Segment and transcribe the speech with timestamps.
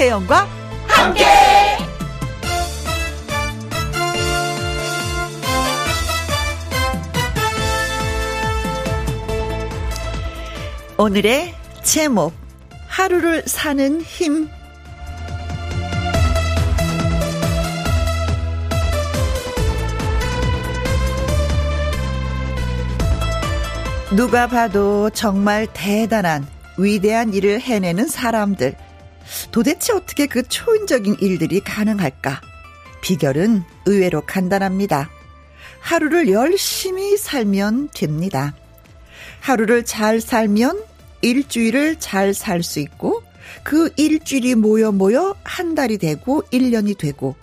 [0.00, 0.48] 김혜영과
[0.86, 1.24] 함께.
[10.96, 12.32] 오늘의 제목
[12.88, 14.48] 하루를 사는 힘
[24.16, 26.46] 누가 봐도 정말 대단한
[26.78, 28.74] 위대한 일을 해내는 사람들.
[29.50, 32.40] 도대체 어떻게 그 초인적인 일들이 가능할까?
[33.02, 35.10] 비결은 의외로 간단합니다.
[35.80, 38.54] 하루를 열심히 살면 됩니다.
[39.40, 40.82] 하루를 잘 살면
[41.22, 43.22] 일주일을 잘 살 수 있고
[43.62, 47.34] 그 일주일이 모여 모여 한 달이 되고 1년이 되고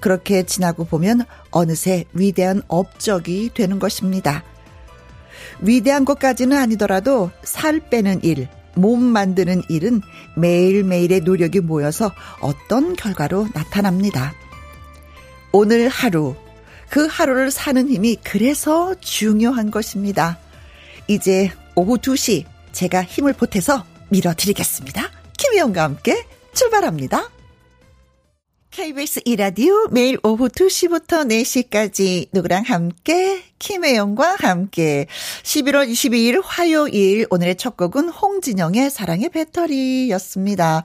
[0.00, 4.44] 그렇게 지나고 보면 어느새 위대한 업적이 되는 것입니다.
[5.60, 10.00] 위대한 것까지는 아니더라도 살 빼는 일, 몸 만드는 일은
[10.36, 14.34] 매일매일의 노력이 모여서 어떤 결과로 나타납니다.
[15.52, 16.34] 오늘 하루,
[16.88, 20.38] 그 하루를 사는 힘이 그래서 중요한 것입니다.
[21.08, 25.10] 이제 오후 2시 제가 힘을 보태서 밀어드리겠습니다.
[25.36, 27.30] 김혜영과 함께 출발합니다.
[28.70, 33.42] KBS 이라디오 매일 오후 2시부터 4시까지 누구랑 함께?
[33.58, 35.08] 김혜영과 함께.
[35.42, 40.84] 11월 22일 화요일 오늘의 첫 곡은 홍진영의 사랑의 배터리였습니다.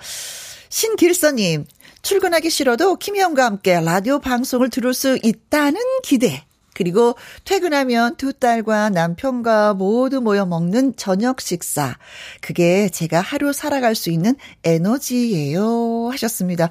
[0.70, 1.66] 신길서님
[2.02, 6.44] 출근하기 싫어도 김혜영과 함께 라디오 방송을 들을 수 있다는 기대
[6.76, 11.98] 그리고 퇴근하면 두 딸과 남편과 모두 모여 먹는 저녁 식사.
[12.42, 16.10] 그게 제가 하루 살아갈 수 있는 에너지예요.
[16.12, 16.70] 하셨습니다.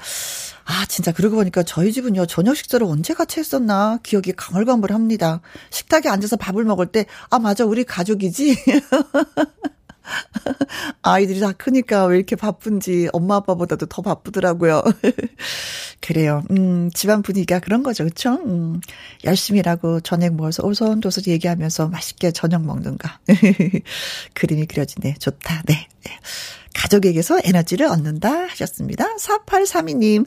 [0.66, 5.40] 아, 진짜 그러고 보니까 저희 집은요, 저녁 식사를 언제 같이 했었나 기억이 가물가물합니다.
[5.70, 8.56] 식탁에 앉아서 밥을 먹을 때, 아, 맞아, 우리 가족이지?
[11.02, 14.82] 아이들이 다 크니까 왜 이렇게 바쁜지 엄마 아빠보다도 더 바쁘더라고요.
[16.00, 16.42] 그래요.
[16.50, 18.04] 음, 집안 분위기가 그런 거죠.
[18.04, 18.34] 그쵸?
[18.44, 18.80] 음,
[19.24, 23.20] 열심히 일하고 저녁 먹어서 오손도손 얘기하면서 맛있게 저녁 먹는가.
[24.34, 25.14] 그림이 그려지네.
[25.18, 25.62] 좋다.
[25.66, 25.88] 네.
[26.74, 29.06] 가족에게서 에너지를 얻는다 하셨습니다.
[29.16, 30.26] 4832님,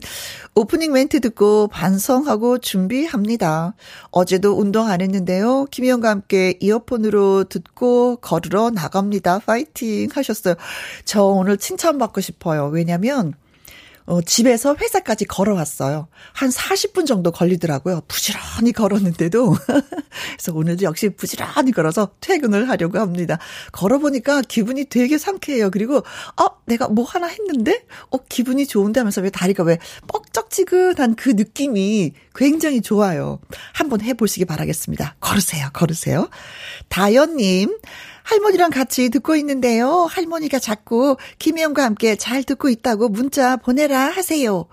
[0.54, 3.74] 오프닝 멘트 듣고 반성하고 준비합니다.
[4.10, 5.66] 어제도 운동 안 했는데요.
[5.70, 9.40] 김희영과 함께 이어폰으로 듣고 걸으러 나갑니다.
[9.40, 10.54] 파이팅 하셨어요.
[11.04, 12.66] 저 오늘 칭찬받고 싶어요.
[12.66, 13.34] 왜냐면,
[14.08, 16.08] 어, 집에서 회사까지 걸어왔어요.
[16.32, 18.00] 한 40분 정도 걸리더라고요.
[18.08, 19.54] 부지런히 걸었는데도.
[20.32, 23.38] 그래서 오늘도 역시 부지런히 걸어서 퇴근을 하려고 합니다.
[23.70, 25.70] 걸어보니까 기분이 되게 상쾌해요.
[25.70, 27.84] 그리고, 어, 내가 뭐 하나 했는데?
[28.10, 29.76] 어, 기분이 좋은데 하면서 왜 다리가 왜
[30.06, 33.40] 뻑적지근한 그 느낌이 굉장히 좋아요.
[33.74, 35.16] 한번 해보시기 바라겠습니다.
[35.20, 36.30] 걸으세요, 걸으세요.
[36.88, 37.76] 다연님,
[38.28, 40.06] 할머니랑 같이 듣고 있는데요.
[40.10, 44.66] 할머니가 자꾸 김혜영과 함께 잘 듣고 있다고 문자 보내라 하세요.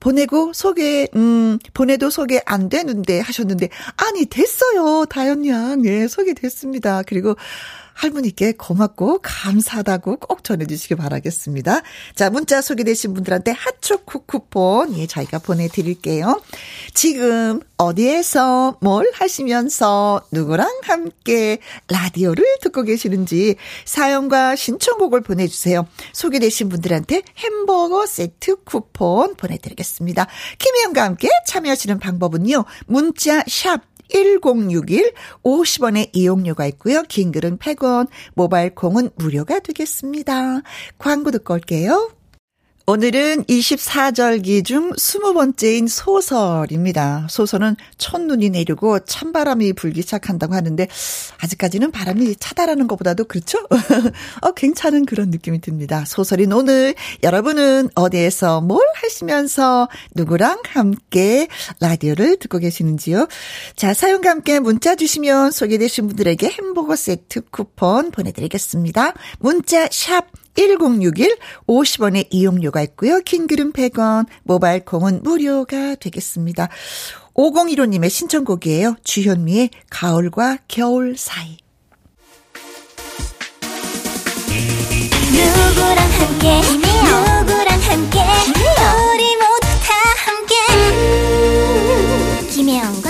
[0.00, 5.04] 보내고 소개, 음, 보내도 소개 안 되는데 하셨는데, 아니, 됐어요.
[5.06, 5.84] 다현 양.
[5.84, 7.02] 예, 소개됐습니다.
[7.06, 7.36] 그리고
[8.00, 11.82] 할머니께 고맙고 감사하다고 꼭 전해주시기 바라겠습니다.
[12.14, 16.40] 자, 문자 소개되신 분들한테 핫초코 쿠폰, 예, 저희가 보내드릴게요.
[16.94, 21.58] 지금 어디에서 뭘 하시면서 누구랑 함께
[21.88, 25.86] 라디오를 듣고 계시는지 사연과 신청곡을 보내주세요.
[26.14, 30.26] 소개되신 분들한테 햄버거 세트 쿠폰 보내드리겠습니다.
[30.58, 32.64] 김혜영과 함께 참여하시는 방법은요.
[32.86, 35.12] 문자 샵 1061
[35.42, 37.02] 50원의 이용료가 있고요.
[37.08, 40.62] 긴 글은 100원, 모바일 콩은 무료가 되겠습니다.
[40.98, 42.19] 광고 듣고 올게요.
[42.90, 47.28] 오늘은 24절기 중 20번째인 소설입니다.
[47.30, 50.88] 소설은 첫눈이 내리고 찬바람이 불기 시작한다고 하는데
[51.38, 53.60] 아직까지는 바람이 차다라는 것보다도 그렇죠?
[54.42, 56.04] 어, 괜찮은 그런 느낌이 듭니다.
[56.04, 61.46] 소설인 오늘 여러분은 어디에서 뭘 하시면서 누구랑 함께
[61.78, 63.28] 라디오를 듣고 계시는지요?
[63.76, 69.14] 자, 사연과 함께 문자 주시면 소개되신 분들에게 햄버거 세트 쿠폰 보내드리겠습니다.
[69.38, 71.36] 문자 샵 1061
[71.66, 73.20] 50원의 이용료가 있고요.
[73.20, 76.68] 킹그름 100원, 모바일 콩은 무료가 되겠습니다.
[77.34, 78.96] 5015님의 신청곡이에요.
[79.04, 81.58] 주현미의 가을과 겨울 사이.
[85.30, 89.94] 누구랑 함께 누구랑 함께 우리 모두 다
[90.26, 93.09] 함께 음, 김혜영과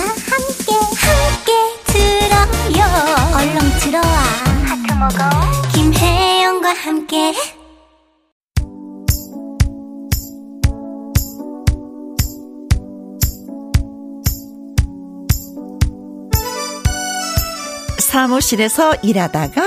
[5.73, 7.33] 김혜영과 함께.
[17.99, 19.61] 사무실에서 일하다가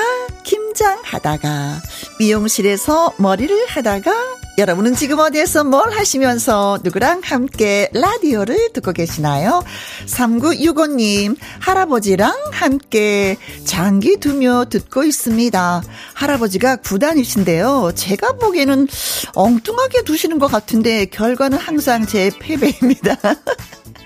[0.45, 1.81] 김장하다가
[2.19, 4.13] 미용실에서 머리를 하다가
[4.57, 9.65] 여러분은 지금 어디에서 뭘 하시면서 누구랑 함께 라디오를 듣고 계시나요?
[10.07, 15.83] 3965님, 할아버지랑 함께 장기 두며 듣고 있습니다.
[16.15, 17.93] 할아버지가 구단이신데요.
[17.97, 18.87] 제가 보기에는
[19.35, 23.17] 엉뚱하게 두시는 것 같은데 결과는 항상 제 패배입니다.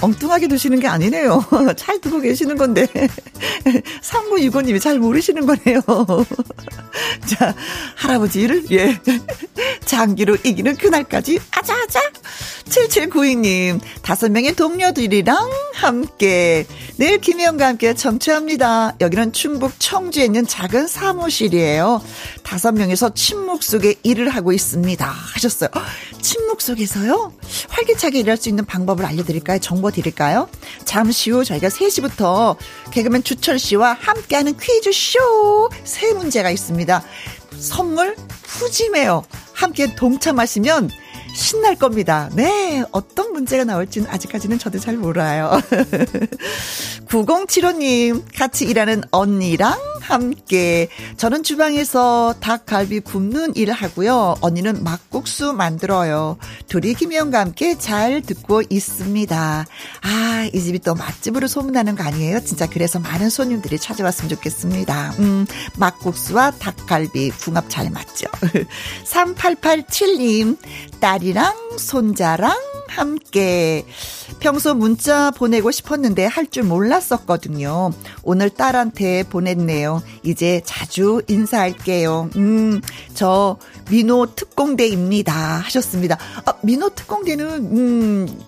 [0.00, 1.44] 엉뚱하게 두시는 게 아니네요.
[1.76, 2.86] 잘 두고 계시는 건데.
[4.02, 5.80] 3965님이 잘 모르시는 거네요.
[7.26, 7.54] 자,
[7.96, 8.98] 할아버지를, 예.
[9.84, 12.00] 장기로 이기는 그날까지, 아자아자!
[12.66, 16.66] 7792님, 다섯 명의 동료들이랑 함께,
[16.96, 18.96] 내일 김혜영과 함께 청취합니다.
[19.00, 22.02] 여기는 충북 청주에 있는 작은 사무실이에요.
[22.42, 25.06] 다섯 명에서 침묵 속에 일을 하고 있습니다.
[25.06, 25.70] 하셨어요.
[26.20, 27.32] 침묵 속에서요?
[27.68, 29.58] 활기차게 일할 수 있는 방법을 알려드릴까요?
[29.58, 30.48] 정보 드릴까요?
[30.84, 32.56] 잠시 후 저희가 3시부터
[32.90, 37.02] 개그맨 주철 씨와 함께하는 퀴즈쇼 세 문제가 있습니다.
[37.58, 39.24] 선물 푸짐해요.
[39.52, 40.90] 함께 동참하시면
[41.36, 42.30] 신날 겁니다.
[42.32, 45.60] 네, 어떤 문제가 나올지는 아직까지는 저도 잘 몰라요.
[47.08, 50.88] 9075님, 같이 일하는 언니랑 함께.
[51.16, 54.36] 저는 주방에서 닭갈비 굽는 일을 하고요.
[54.40, 56.38] 언니는 막국수 만들어요.
[56.68, 59.66] 둘이 김혜영과 함께 잘 듣고 있습니다.
[60.02, 62.40] 아, 이 집이 또 맛집으로 소문나는 거 아니에요?
[62.40, 65.14] 진짜 그래서 많은 손님들이 찾아왔으면 좋겠습니다.
[65.18, 65.46] 음,
[65.76, 68.26] 막국수와 닭갈비 궁합 잘 맞죠?
[69.04, 70.56] 3887님,
[71.00, 72.56] 딸이 랑 손자랑
[72.88, 73.84] 함께
[74.38, 77.90] 평소 문자 보내고 싶었는데 할 줄 몰랐었거든요.
[78.22, 80.02] 오늘 딸한테 보냈네요.
[80.22, 82.30] 이제 자주 인사할게요.
[82.36, 82.80] 음,
[83.14, 83.58] 저
[83.90, 85.32] 민호 특공대입니다.
[85.34, 86.16] 하셨습니다.
[86.44, 87.46] 아, 민호 특공대는
[87.76, 88.40] 음,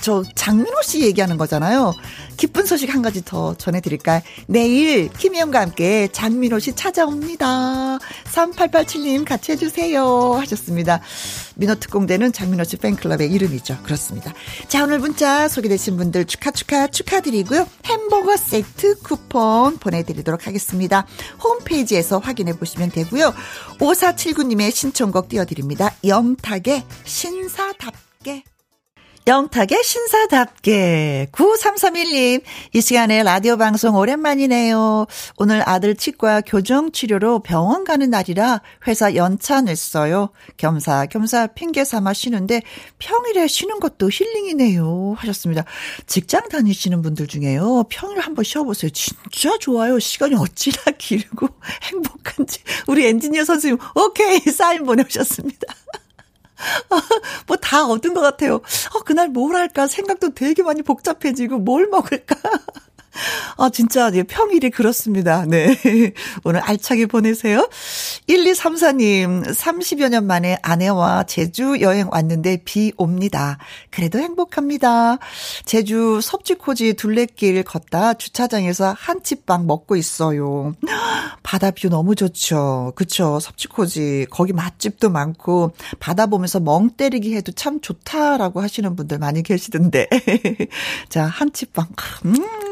[0.00, 1.94] 저 장민호 씨 얘기하는 거잖아요.
[2.36, 4.22] 기쁜 소식 한 가지 더 전해드릴까요?
[4.46, 7.98] 내일 김희영과 함께 장민호 씨 찾아옵니다.
[8.32, 10.34] 3887님 같이 해주세요.
[10.34, 11.00] 하셨습니다.
[11.56, 13.78] 민호 특공대는 장민호 씨 팬클럽의 이름이죠.
[13.82, 14.32] 그렇습니다.
[14.68, 17.66] 자, 오늘 문자 소개되신 분들 축하, 축하, 축하드리고요.
[17.84, 21.06] 햄버거 세트 쿠폰 보내드리도록 하겠습니다.
[21.42, 23.34] 홈페이지에서 확인해 보시면 되고요.
[23.80, 25.92] 5479님의 신청곡 띄워드립니다.
[26.04, 28.07] 영탁의 신사답게.
[29.28, 32.42] 영탁의 신사답게 9331님
[32.72, 35.06] 이 시간에 라디오 방송 오랜만이네요.
[35.36, 40.30] 오늘 아들 치과 교정 치료로 병원 가는 날이라 회사 연차 냈어요.
[40.56, 42.62] 겸사겸사 핑계 삼아 쉬는데
[42.98, 45.66] 평일에 쉬는 것도 힐링이네요 하셨습니다.
[46.06, 47.84] 직장 다니시는 분들 중에요.
[47.90, 48.90] 평일 한번 쉬어 보세요.
[48.90, 49.98] 진짜 좋아요.
[49.98, 51.48] 시간이 어찌나 길고
[51.82, 55.66] 행복한지 우리 엔지니어 선생님 오케이 사인 보내오셨습니다.
[57.46, 58.56] 뭐 다 얻은 것 같아요.
[58.56, 62.36] 어, 그날 뭘 할까 생각도 되게 많이 복잡해지고 뭘 먹을까.
[63.56, 65.44] 아, 진짜, 네, 평일이 그렇습니다.
[65.46, 65.76] 네.
[66.44, 67.68] 오늘 알차게 보내세요.
[68.28, 73.58] 1234님, 30여 년 만에 아내와 제주 여행 왔는데 비 옵니다.
[73.90, 75.18] 그래도 행복합니다.
[75.64, 80.74] 제주 섭지코지 둘레길 걷다 주차장에서 한치빵 먹고 있어요.
[81.42, 82.92] 바다뷰 너무 좋죠.
[82.94, 83.40] 그쵸.
[83.40, 84.26] 섭지코지.
[84.30, 90.08] 거기 맛집도 많고, 바다 보면서 멍 때리기 해도 참 좋다라고 하시는 분들 많이 계시던데.
[91.08, 91.86] 자, 한치빵.
[92.26, 92.67] 음.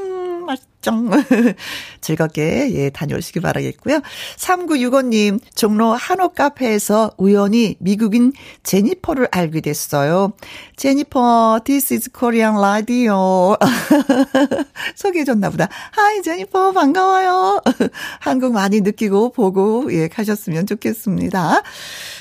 [0.47, 1.11] 맛 정.
[2.00, 4.00] 즐겁게, 예, 다녀오시기 바라겠고요.
[4.37, 10.33] 3965님, 종로 한옥 카페에서 우연히 미국인 제니퍼를 알게 됐어요.
[10.76, 13.56] 제니퍼, this is Korean radio.
[14.95, 15.68] 소개해 줬나 보다.
[15.92, 17.61] 하이, 제니퍼, 반가워요.
[18.21, 21.62] 한국 많이 느끼고 보고, 예, 가셨으면 좋겠습니다.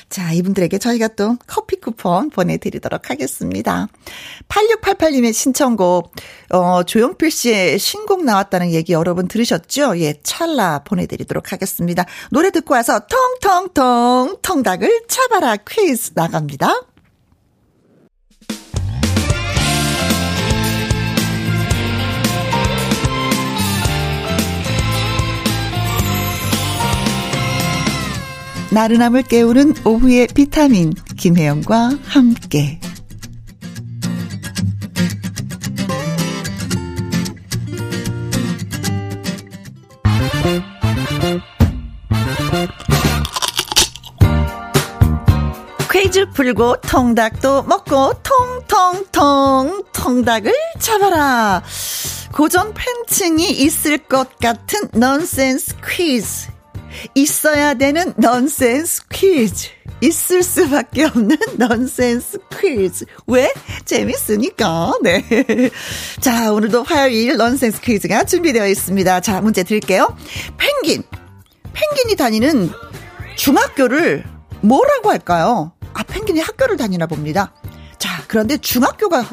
[0.10, 3.88] 자, 이분들에게 저희가 또 커피 쿠폰 보내드리도록 하겠습니다.
[4.48, 6.14] 8688님의 신청곡,
[6.52, 10.00] 어, 조용필 씨의 신곡 나왔 다는 얘기 여러분 들으셨죠?
[10.00, 12.06] 예, 찰나 보내드리도록 하겠습니다.
[12.32, 13.02] 노래 듣고 와서
[13.42, 16.82] 통통통 통닭을 차봐라 퀴즈 나갑니다.
[28.76, 32.82] 나른함을 깨우는 오후의 비타민 김혜영과 함께
[46.34, 51.64] 풀고 통닭도 먹고 통통통 통닭을 잡아라
[52.34, 56.56] 고전 팬층이 있을 것 같은 넌센스 퀴즈
[57.14, 59.70] 있어야 되는 넌센스 퀴즈.
[60.02, 63.06] 있을 수밖에 없는 넌센스 퀴즈.
[63.28, 63.52] 왜?
[63.86, 64.94] 재밌으니까.
[65.02, 65.24] 네.
[66.20, 69.22] 자, 오늘도 화요일 넌센스 퀴즈가 준비되어 있습니다.
[69.22, 70.16] 자, 문제 드릴게요.
[70.58, 71.04] 펭귄.
[71.74, 72.72] 펭귄이 다니는
[73.36, 74.24] 중학교를
[74.62, 75.72] 뭐라고 할까요?
[75.96, 77.54] 아, 펭귄이 학교를 다니나 봅니다.
[77.98, 79.26] 자, 그런데 중학교가,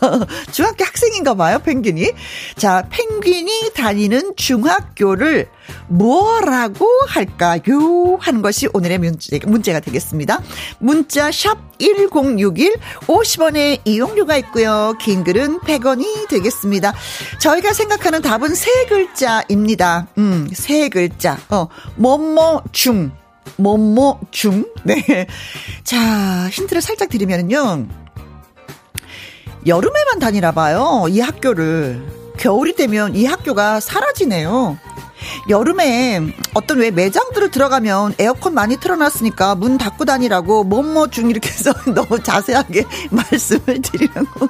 [0.50, 2.10] 중학교 학생인가 봐요, 펭귄이.
[2.56, 5.48] 자, 펭귄이 다니는 중학교를
[5.88, 8.16] 뭐라고 할까요?
[8.18, 10.40] 하는 것이 오늘의 문제, 문제가 되겠습니다.
[10.78, 14.94] 문자 샵 1061, 50원의 이용료가 있고요.
[14.98, 16.94] 긴 글은 100원이 되겠습니다.
[17.38, 20.06] 저희가 생각하는 답은 세 글자입니다.
[20.16, 21.38] 음, 세 글자.
[21.50, 23.12] 어, 뭐뭐 중.
[23.56, 24.64] 뭐뭐 중.
[24.84, 25.26] 네.
[25.84, 27.86] 자, 힌트를 살짝 드리면요.
[29.66, 31.06] 여름에만 다니나 봐요.
[31.08, 32.06] 이 학교를.
[32.38, 34.78] 겨울이 되면 이 학교가 사라지네요.
[35.48, 36.20] 여름에
[36.54, 42.22] 어떤 왜 매장들을 들어가면 에어컨 많이 틀어놨으니까 문 닫고 다니라고 뭐뭐 중 이렇게 해서 너무
[42.22, 44.48] 자세하게 말씀을 드리는 거.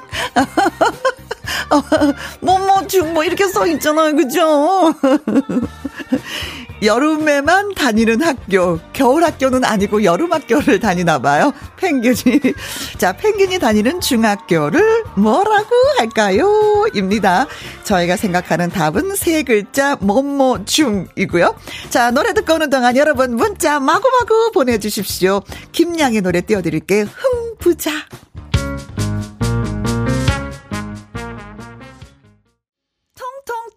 [2.41, 4.15] 뭐뭐 중뭐 이렇게 써 있잖아요.
[4.15, 4.93] 그죠?
[6.83, 11.51] 여름에만 다니는 학교, 겨울 학교는 아니고 여름 학교를 다니나 봐요.
[11.77, 12.53] 펭귄이.
[12.97, 16.85] 자, 펭귄이 다니는 중학교를 뭐라고 할까요?
[16.93, 17.47] 입니다.
[17.83, 21.55] 저희가 생각하는 답은 세 글자 뭐뭐 중이고요.
[21.89, 25.41] 자, 노래 듣고 오는 동안 여러분 문자 마구마구 보내주십시오.
[25.71, 27.05] 김양의 노래 띄워드릴게요.
[27.05, 27.91] 흥부자.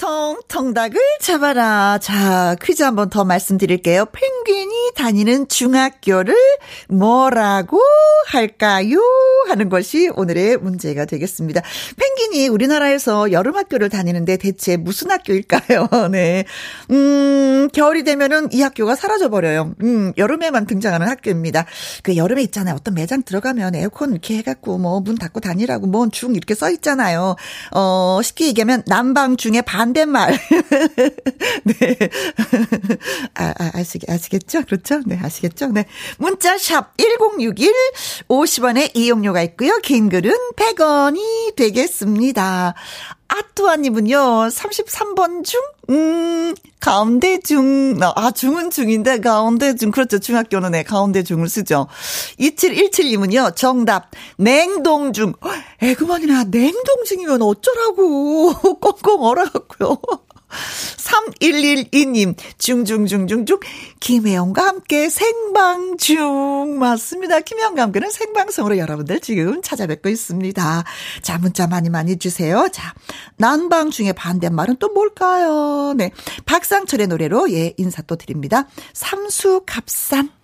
[0.01, 1.99] 통통 통닭을 잡아라.
[2.01, 4.07] 자, 퀴즈 한 번 더 말씀드릴게요.
[4.07, 6.35] 펭귄이 다니는 중학교를
[6.89, 7.81] 뭐라고
[8.29, 8.99] 할까요?
[9.49, 11.61] 하는 것이 오늘의 문제가 되겠습니다.
[11.97, 15.89] 펭귄 이 우리나라에서 여름 학교를 다니는데 대체 무슨 학교일까요?
[16.11, 16.45] 네.
[16.91, 19.75] 음, 겨울이 되면은 이 학교가 사라져 버려요.
[19.83, 21.67] 음, 여름에만 등장하는 학교입니다.
[22.03, 22.77] 그 여름에 있잖아요.
[22.77, 27.37] 어떤 매장 들어가면 에어컨 이렇게 해갖고 뭐 문 닫고 다니라고 뭐중 이렇게 써 있잖아요.
[27.73, 30.39] 어, 쉽게 얘기하면 난방 중에 반대말.
[31.65, 31.97] 네.
[33.35, 34.63] 아, 아, 아시, 아시겠죠?
[34.67, 35.01] 그렇죠?
[35.07, 35.69] 네, 아시겠죠?
[35.69, 35.87] 네.
[36.19, 37.73] 문자 샵 1061,
[38.29, 39.79] 50원의 이용료가 있고요.
[39.83, 42.10] 긴 글은 100원이 되겠습니다.
[43.29, 44.17] 아뚜아님은요,
[44.49, 45.61] 33번 중?
[45.91, 50.19] 음, 가운데 중, 아, 중은 중인데, 가운데 중, 그렇죠.
[50.19, 51.87] 중학교는 네, 가운데 중을 쓰죠.
[52.39, 55.33] 2717님은요, 정답, 냉동 중.
[55.81, 58.53] 에그만이나 냉동 중이면 어쩌라고.
[58.81, 59.99] 꽁꽁 얼어갖고요.
[60.51, 63.61] 3112님, 중중중중중,
[64.01, 66.79] 김혜영과 함께 생방 중.
[66.79, 67.41] 맞습니다.
[67.41, 70.85] 김혜영과 함께는 생방송으로 여러분들 지금 찾아뵙고 있습니다.
[71.23, 72.69] 자, 문자 많이 많이 주세요.
[72.73, 72.95] 자,
[73.37, 75.95] 난방 중에 반대말은 또 뭘까요?
[75.97, 76.11] 네.
[76.47, 78.67] 박상철의 노래로 예, 인사 또 드립니다.
[78.93, 80.40] 삼수갑산.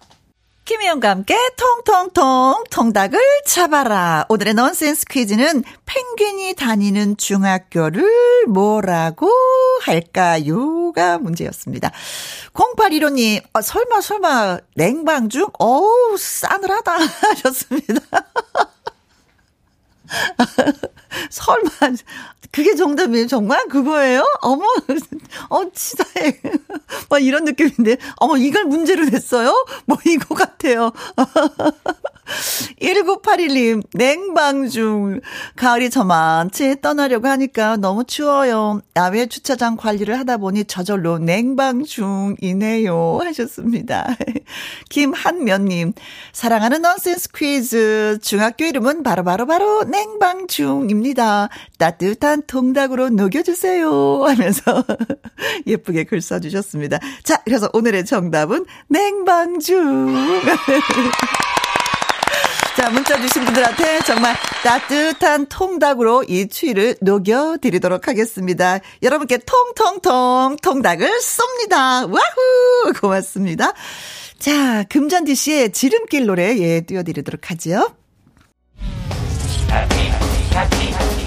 [0.66, 4.26] 김혜영과 함께 통통통 통닭을 잡아라.
[4.28, 9.30] 오늘의 넌센스 퀴즈는 펭귄이 다니는 중학교를 뭐라고
[9.82, 11.92] 할까요?가 문제였습니다.
[12.52, 15.46] 0815님, 아, 설마 설마 냉방 중?
[15.56, 18.00] 어우 싸늘하다 하셨습니다.
[21.30, 21.70] 설마
[22.52, 24.25] 그게 정답이에요 정말 그거예요?
[24.40, 24.64] 어머
[25.50, 26.40] 어 치사해
[27.11, 29.52] 막 이런 느낌인데 어머 이걸 문제로 냈어요?
[29.87, 30.92] 뭐 이거 같아요
[32.80, 35.20] 1981님, 냉방 중.
[35.54, 38.80] 가을이 저만치 떠나려고 하니까 너무 추워요.
[38.96, 43.20] 야외 주차장 관리를 하다 보니 저절로 냉방 중이네요.
[43.23, 44.16] 하셨습니다.
[44.90, 45.92] 김한면님,
[46.32, 48.18] 사랑하는 넌센스 퀴즈.
[48.23, 51.05] 중학교 이름은 바로바로바로 바로, 바로 냉방 중입니다.
[51.78, 54.25] 따뜻한 통닭으로 녹여주세요.
[54.25, 54.84] 하면서
[55.66, 56.98] 예쁘게 글 써주셨습니다.
[57.22, 60.14] 자, 그래서 오늘의 정답은 냉방 중.
[62.76, 68.80] 자, 문자 주신 분들한테 정말 따뜻한 통닭으로 이 추위를 녹여드리도록 하겠습니다.
[69.02, 72.06] 여러분께 통통통 통닭을 쏩니다.
[72.06, 72.92] 와후!
[73.00, 73.72] 고맙습니다.
[74.38, 77.88] 자, 금잔디 씨의 지름길 노래 예, 띄워드리도록 하죠.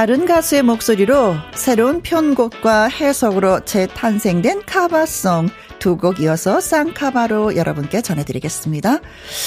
[0.00, 9.00] 다른 가수의 목소리로 새로운 편곡과 해석으로 재탄생된 카바송 두 곡 이어서 쌍카바로 여러분께 전해드리겠습니다.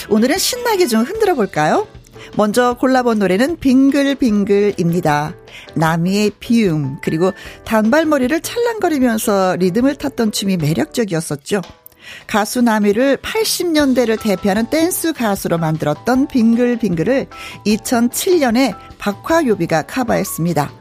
[0.10, 1.88] 오늘은 신나게 좀 흔들어 볼까요?
[2.38, 5.36] 먼저 골라본 노래는 빙글빙글입니다.
[5.74, 7.32] 나미의 비움, 그리고
[7.66, 11.62] 단발머리를 찰랑거리면서 리듬을 탔던 춤이 매력적이었었죠.
[12.28, 17.28] 가수 나미를 80년대를 대표하는 댄스 가수로 만들었던 빙글빙글을
[17.66, 20.72] 2007년에 박화요비가 커버했습니다.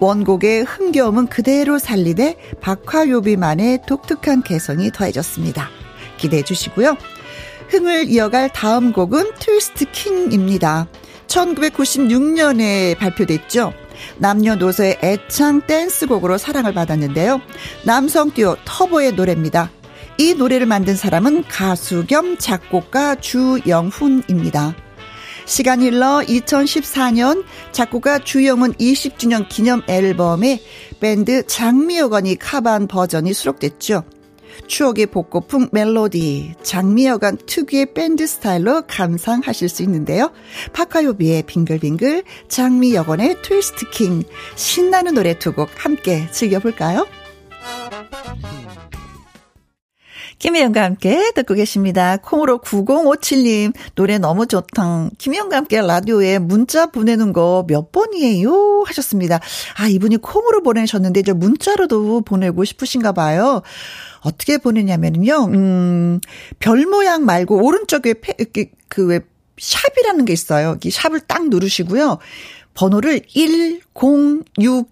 [0.00, 5.68] 원곡의 흥겨움은 그대로 살리되 박화요비만의 독특한 개성이 더해졌습니다.
[6.16, 6.96] 기대해 주시고요.
[7.68, 10.86] 흥을 이어갈 다음 곡은 트위스트 킹입니다.
[11.26, 13.72] 1996년에 발표됐죠.
[14.18, 17.40] 남녀노소의 애창 댄스곡으로 사랑을 받았는데요.
[17.84, 19.70] 남성 듀오 터보의 노래입니다.
[20.18, 24.74] 이 노래를 만든 사람은 가수 겸 작곡가 주영훈입니다.
[25.46, 30.60] 시간 흘러 2014년 작곡가 주영훈 20주년 기념 앨범에
[31.00, 34.04] 밴드 장미여관이 카반 버전이 수록됐죠.
[34.68, 40.30] 추억의 복고풍 멜로디, 장미여관 특유의 밴드 스타일로 감상하실 수 있는데요.
[40.72, 44.22] 파카요비의 빙글빙글, 장미여관의 트위스트 킹,
[44.54, 47.04] 신나는 노래 두 곡 함께 즐겨볼까요?
[50.44, 52.18] 김혜영과 함께 듣고 계십니다.
[52.18, 55.08] 콩으로 9057님, 노래 너무 좋다.
[55.16, 58.84] 김혜영과 함께 라디오에 문자 보내는 거 몇 번이에요?
[58.86, 59.40] 하셨습니다.
[59.78, 63.62] 아, 이분이 콩으로 보내셨는데, 저 문자로도 보내고 싶으신가 봐요.
[64.20, 66.20] 어떻게 보내냐면요, 음,
[66.58, 68.14] 별 모양 말고 오른쪽에
[68.88, 69.20] 그왜
[69.58, 70.76] 샵이라는 게 있어요.
[70.84, 72.18] 이 샵을 딱 누르시고요.
[72.74, 74.84] 번호를 1061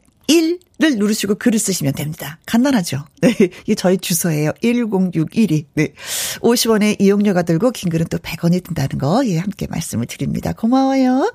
[0.82, 2.38] 1을 누르시고 글을 쓰시면 됩니다.
[2.46, 3.04] 간단하죠?
[3.20, 3.34] 네.
[3.64, 4.50] 이게 저희 주소예요.
[4.62, 5.66] 1061이.
[5.74, 5.92] 네.
[6.40, 10.52] 50원의 이용료가 들고 긴 글은 또 100원이 든다는 거, 예, 함께 말씀을 드립니다.
[10.52, 11.32] 고마워요.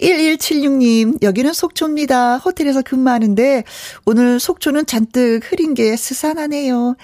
[0.00, 2.38] 1176님, 여기는 속초입니다.
[2.38, 3.64] 호텔에서 근무하는데,
[4.06, 6.96] 오늘 속초는 잔뜩 흐린 게 스산하네요.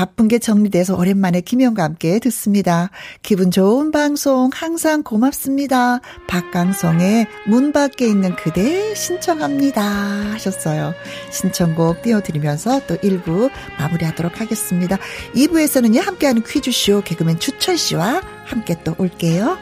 [0.00, 2.88] 바쁜 게 정리돼서 오랜만에 김영과 함께 듣습니다.
[3.20, 6.00] 기분 좋은 방송 항상 고맙습니다.
[6.26, 9.82] 박강성의 문 밖에 있는 그대 신청합니다.
[9.82, 10.94] 하셨어요.
[11.30, 14.96] 신청곡 띄워드리면서 또 1부 마무리하도록 하겠습니다.
[15.34, 19.58] 2부에서는요, 함께하는 퀴즈쇼 개그맨 주철 씨와 함께 또 올게요.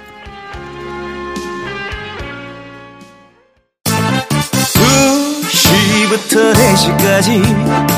[5.49, 7.98] 2시부터 4시까지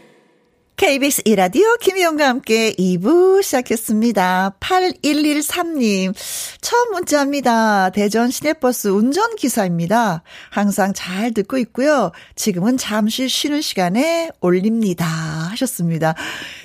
[0.81, 4.55] KBS 이라디오 김희영과 함께 2부 시작했습니다.
[4.59, 6.11] 8113님,
[6.59, 7.91] 처음 문자입니다.
[7.91, 10.23] 대전 시내버스 운전기사입니다.
[10.49, 12.11] 항상 잘 듣고 있고요.
[12.33, 15.05] 지금은 잠시 쉬는 시간에 올립니다.
[15.05, 16.15] 하셨습니다.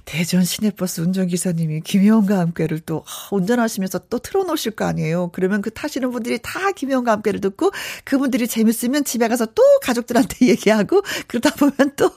[0.06, 5.28] 대전 시내버스 운전기사님이 김희영과 함께를 또 운전하시면서 또 틀어놓으실 거 아니에요.
[5.34, 7.70] 그러면 그 타시는 분들이 다 김희영과 함께를 듣고
[8.04, 12.10] 그분들이 재밌으면 집에 가서 또 가족들한테 얘기하고 그러다 보면 또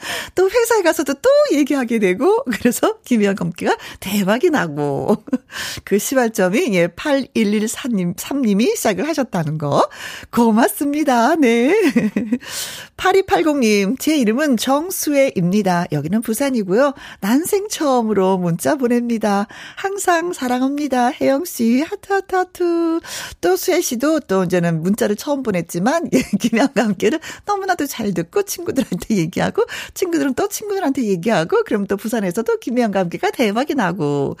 [0.34, 5.16] 또 회사에 가서도 또 얘기하게 되고, 그래서 김희영 검기가 대박이 나고,
[5.84, 9.88] 그 시발점이, 예, 8114님, 3님이 시작을 하셨다는 거.
[10.30, 11.34] 고맙습니다.
[11.36, 11.74] 네.
[12.96, 15.86] 8280님, 제 이름은 정수혜입니다.
[15.92, 16.92] 여기는 부산이고요.
[17.20, 19.46] 난생 처음으로 문자 보냅니다.
[19.76, 21.10] 항상 사랑합니다.
[21.10, 23.00] 혜영 씨, 하트, 하트, 하트.
[23.40, 29.16] 또 수혜 씨도 또 이제는 문자를 처음 보냈지만, 예, 김희영과 함께는 너무나도 잘 듣고 친구들한테
[29.16, 34.36] 얘기하고, 친구들은 또 친구들한테 얘기하고 그럼 또 부산에서도 김혜영과 함께가 대박이 나고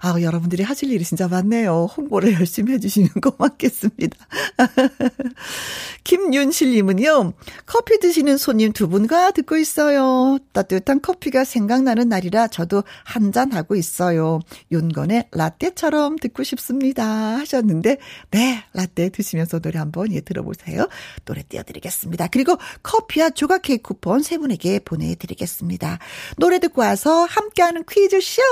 [0.00, 1.88] 아 여러분들이 하실 일이 진짜 많네요.
[1.96, 4.16] 홍보를 열심히 해주시면 고맙겠습니다.
[6.04, 7.32] 김윤실님은요
[7.66, 10.38] 커피 드시는 손님 두 분과 듣고 있어요.
[10.52, 14.40] 따뜻한 커피가 생각나는 날이라 저도 한 잔 하고 있어요.
[14.70, 17.04] 윤건의 라떼처럼 듣고 싶습니다
[17.38, 17.96] 하셨는데
[18.30, 20.86] 네 라떼 드시면서 노래 한번 예 들어보세요.
[21.24, 22.28] 노래 띄워드리겠습니다.
[22.28, 25.98] 그리고 커피와 조각 케이크 쿠폰 세 분에게 보내드리겠습니다.
[26.36, 28.42] 노래 듣고 와서 함께하는 퀴즈쇼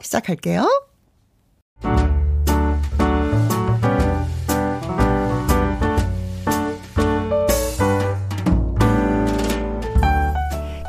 [0.00, 0.66] 시작할게요.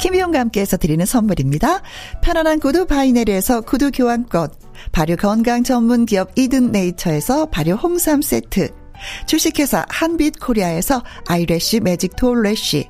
[0.02, 1.82] 김희용과 함께해서 드리는 선물입니다.
[2.22, 4.50] 편안한 구두 바이네르에서 구두 교환권,
[4.92, 8.70] 발효 건강 전문 기업 이든 네이처에서 발효 홍삼 세트,
[9.28, 12.90] 주식회사 한빛 코리아에서 아이래쉬 매직 톨래쉬,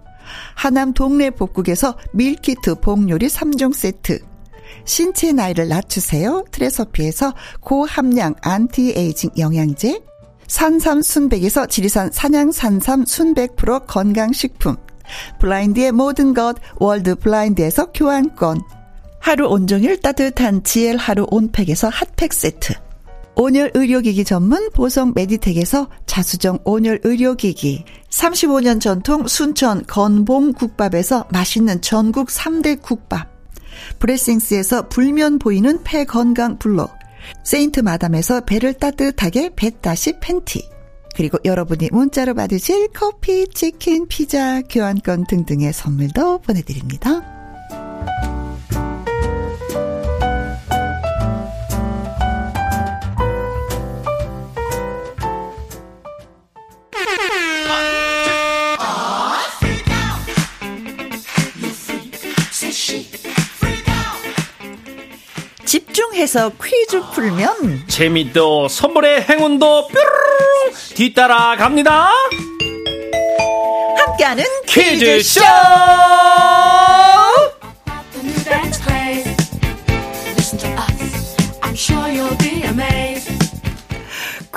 [0.55, 4.19] 하남 동네 복국에서 밀키트 복요리 3종 세트,
[4.85, 6.45] 신체 나이를 낮추세요.
[6.51, 10.01] 트레서피에서 고함량 안티에이징 영양제,
[10.47, 14.75] 산삼 순백에서 지리산 산양 산삼 순백 프로 건강식품,
[15.39, 18.61] 블라인드의 모든 것 월드 블라인드에서 교환권,
[19.19, 22.73] 하루 온종일 따뜻한 지엘 하루 온팩에서 핫팩 세트.
[23.35, 27.85] 온열 의료기기 전문 보성 메디텍에서 자수정 온열 의료기기.
[28.11, 33.29] 35년 전통 순천 건봉 국밥에서 맛있는 전국 3대 국밥.
[33.99, 36.87] 브레싱스에서 불면 보이는 폐 건강 블로.
[37.43, 40.69] 세인트 마담에서 배를 따뜻하게 뱃다시 팬티.
[41.15, 47.21] 그리고 여러분이 문자로 받으실 커피, 치킨, 피자, 교환권 등등의 선물도 보내드립니다.
[65.91, 72.09] 집중해서 퀴즈 풀면 재미도 선물의 행운도 뾰루루 뒤따라 갑니다.
[73.97, 75.41] 함께하는 퀴즈쇼!
[75.41, 75.41] 퀴즈쇼!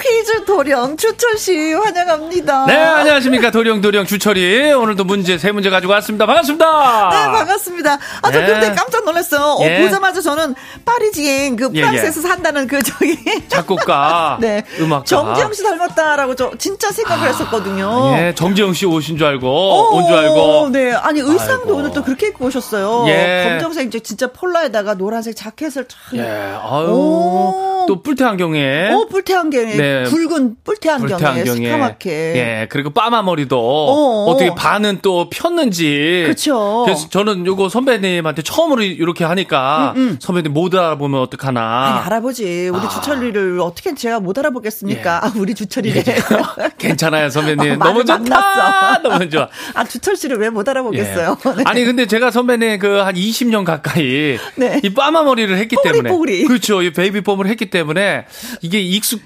[0.00, 2.66] 퀴즈 도령 주철 씨 환영합니다.
[2.66, 3.50] 네, 안녕하십니까.
[3.52, 4.72] 도령 도령 주철이.
[4.72, 6.26] 오늘도 문제, 세 문제 가지고 왔습니다.
[6.26, 6.66] 반갑습니다.
[7.10, 7.98] 네, 반갑습니다.
[8.22, 8.46] 아, 저 예.
[8.46, 9.40] 근데 깜짝 놀랐어요.
[9.60, 9.80] 어, 예.
[9.82, 13.16] 보자마자 저는 파리지행 그 예, 프랑스에서 산다는 그 저기.
[13.48, 14.64] 작곡가, 네.
[14.80, 15.04] 음악가.
[15.04, 18.14] 정지영 씨 닮았다라고 저 진짜 생각을 했었거든요.
[18.18, 20.70] 예, 정지영 씨 오신 줄 알고, 어, 온줄 알고.
[20.72, 20.92] 네.
[20.92, 21.74] 아니, 의상도 아이고.
[21.76, 23.04] 오늘 또 그렇게 입고 오셨어요.
[23.08, 23.46] 예.
[23.50, 26.18] 검정색 이제 진짜 폴라에다가 노란색 자켓을 참.
[26.18, 26.86] 예, 아유.
[26.88, 27.84] 오.
[27.86, 28.92] 또 뿔테 안경에.
[28.94, 29.74] 오, 뿔테 안경에.
[29.76, 29.83] 네.
[30.08, 31.12] 굵은 뿔테 안경에.
[31.12, 31.64] 뿔테 안경에.
[31.66, 32.10] 시커멓게.
[32.10, 34.26] 예, 그리고 빠마 머리도 어어.
[34.30, 36.24] 어, 떻게 반은 또 폈는지.
[36.26, 36.82] 그쵸.
[36.86, 41.60] 그래서 저는 요거 선배님한테 처음으로 이렇게 하니까 선배님 못 알아보면 어떡하나.
[41.60, 42.68] 음, 아니, 알아보지.
[42.70, 42.88] 우리 아.
[42.88, 45.24] 주철이를 어떻게 제가 못 알아보겠습니까?
[45.24, 46.02] 아, 우리 주철이래.
[46.78, 47.80] 괜찮아요, 선배님.
[47.80, 48.18] 어, 너무 좋다.
[48.18, 49.02] 만났어.
[49.08, 49.48] 너무 좋아.
[49.74, 50.70] 아, 주철 씨를 왜못 예.
[50.70, 51.38] 알아보겠어요?
[51.58, 51.62] 네.
[51.66, 54.80] 아니 근데 제가 선배님 그 한 20년 가까이 네.
[54.82, 56.44] 이 빠마 머리를 했기 뽀글이, 때문에 뽀글이.
[56.46, 56.82] 그렇죠.
[56.82, 58.24] 이 베이비 폼을 했기 때문에
[58.62, 59.20] 이게 익숙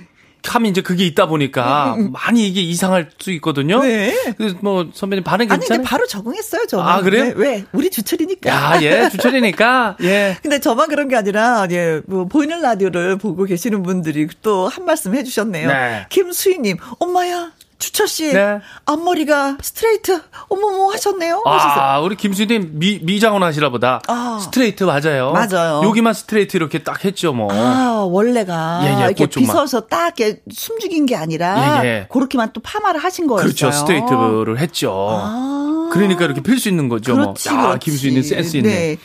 [0.46, 3.76] 함이 이제 그게 있다 보니까 많이 이게 이상할 수 있거든요.
[3.78, 4.14] 음, 네.
[4.36, 5.78] 그래서 뭐 선배님 반응 아니, 괜찮아요?
[5.78, 6.84] 근데 바로 적응했어요, 저는.
[6.84, 7.24] 아, 그래요?
[7.24, 7.64] 네, 왜?
[7.72, 8.48] 우리 주철이니까.
[8.50, 10.36] 야, 예, 주철이니까, 예.
[10.40, 15.14] 근데 저만 그런 게 아니라, 예, 뭐, 보이는 라디오를 보고 계시는 분들이 또 한 말씀
[15.14, 15.68] 해 주셨네요.
[15.68, 16.06] 네.
[16.10, 18.58] 김수희 님, 엄마야, 주철 씨, 네.
[18.86, 21.42] 앞머리가 스트레이트, 어머머 하셨네요.
[21.44, 21.80] 하셨어요.
[21.80, 24.02] 아, 우리 김수희님 미, 미장원 하시나 보다.
[24.08, 24.40] 아.
[24.42, 25.30] 스트레이트 맞아요.
[25.32, 25.82] 맞아요.
[25.84, 27.52] 여기만 스트레이트 이렇게 딱 했죠, 뭐.
[27.52, 29.46] 아, 원래가 예, 예, 이렇게 그쪽만.
[29.48, 32.06] 빗어서 딱 이렇게 숨죽인 게 아니라 예, 예.
[32.10, 33.44] 그렇게만 또 파마를 하신 거였어요.
[33.46, 33.70] 그렇죠.
[33.70, 35.08] 스트레이트를 했죠.
[35.22, 35.90] 아.
[35.92, 37.58] 그러니까 이렇게 필 수 있는 거죠, 그렇지, 뭐.
[37.58, 37.90] 야, 그렇지.
[37.90, 38.68] 김수희는 센스 있네.
[38.68, 38.96] 네.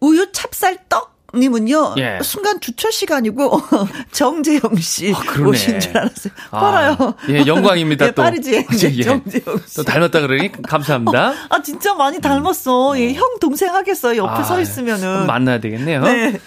[0.00, 1.94] 우유 찹쌀떡 님은요.
[1.98, 2.18] 예.
[2.22, 3.60] 순간 주철 씨가 아니고
[4.12, 5.40] 정재영 씨 아.
[5.42, 6.32] 오신 줄 알았어요.
[6.50, 7.14] 아, 빨아요.
[7.28, 8.22] 예, 영광입니다, 예, 또.
[8.22, 9.02] 파리지에 예.
[9.02, 9.76] 정재영 씨.
[9.76, 11.34] 또 닮았다 그러니 감사합니다.
[11.48, 12.98] 아 진짜 많이 닮았어.
[12.98, 14.22] 예, 형 동생 하겠어요.
[14.24, 15.26] 옆에 아, 서 있으면은.
[15.26, 16.02] 만나야 되겠네요.
[16.02, 16.38] 네.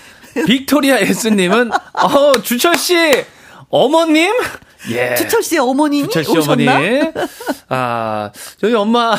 [0.45, 2.95] 빅토리아 S님은, 어, 주철 씨,
[3.69, 4.31] 어머님?
[4.91, 5.15] 예.
[5.15, 6.75] 주철 씨의 어머님이 주철 씨 오셨나?
[6.75, 7.01] 어머니.
[7.67, 9.15] 아, 저희 엄마,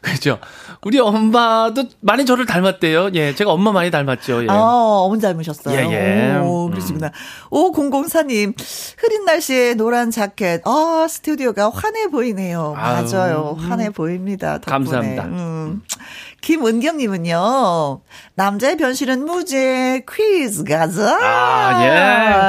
[0.00, 0.38] 그죠.
[0.82, 3.10] 우리 엄마도 많이 저를 닮았대요.
[3.14, 4.44] 예, 제가 엄마 많이 닮았죠.
[4.44, 4.48] 예.
[4.48, 5.76] 아, 어머니 닮으셨어요.
[5.78, 6.38] 예, 예.
[6.38, 7.10] 오, 그러시구나.
[7.50, 8.54] 오, 004님.
[8.96, 10.62] 흐린 날씨에 노란 자켓.
[10.66, 12.74] 아, 스튜디오가 환해 보이네요.
[12.78, 13.56] 아유, 맞아요.
[13.58, 14.58] 환해 보입니다.
[14.58, 14.70] 덕분에.
[14.70, 15.24] 감사합니다.
[15.24, 15.82] 음.
[16.40, 18.00] 김은경님은요.
[18.34, 20.04] 남자의 변신은 무죄.
[20.10, 21.18] 퀴즈 가자.
[21.20, 21.88] 아, 예.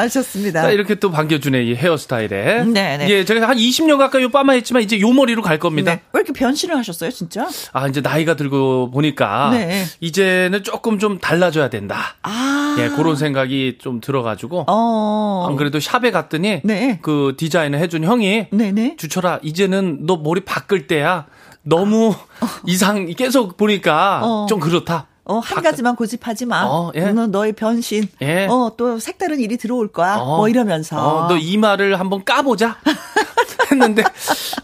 [0.04, 0.62] 하셨습니다.
[0.62, 2.64] 자, 이렇게 또 반겨주네, 이 헤어스타일에.
[2.66, 3.10] 네, 네.
[3.10, 5.96] 예, 제가 한 20년 가까이 요 빠마 했지만 이제 요 머리로 갈 겁니다.
[5.96, 6.02] 네.
[6.14, 7.48] 왜 이렇게 변신을 하셨어요, 진짜?
[7.74, 9.50] 아, 이제 나이가 들고 보니까.
[9.52, 9.84] 네.
[10.00, 12.16] 이제는 조금 좀 달라져야 된다.
[12.24, 12.78] 아.
[12.80, 14.66] 예, 그런 생각이 좀 들어가지고.
[14.68, 15.46] 어.
[15.50, 16.62] 안 그래도 샵에 갔더니.
[16.64, 17.00] 네.
[17.02, 18.48] 그 디자인을 해준 형이.
[18.52, 18.96] 네네.
[18.98, 21.26] 주철아, 이제는 너 머리 바꿀 때야.
[21.64, 22.16] 너무
[22.66, 24.46] 이상, 계속 보니까 어.
[24.48, 25.08] 좀 그렇다.
[25.24, 26.64] 어, 한 가지만 고집하지 마.
[26.66, 27.02] 어, 예.
[27.02, 28.08] 너는 너의 변신.
[28.22, 28.48] 예.
[28.48, 30.16] 어, 또 색다른 일이 들어올 거야.
[30.18, 30.38] 어.
[30.38, 30.98] 뭐 이러면서.
[30.98, 32.78] 어, 너 이마를 한번 까보자.
[33.72, 34.04] 했는데,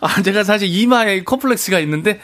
[0.01, 2.19] 아, 제가 사실 이마에 컴플렉스가 있는데,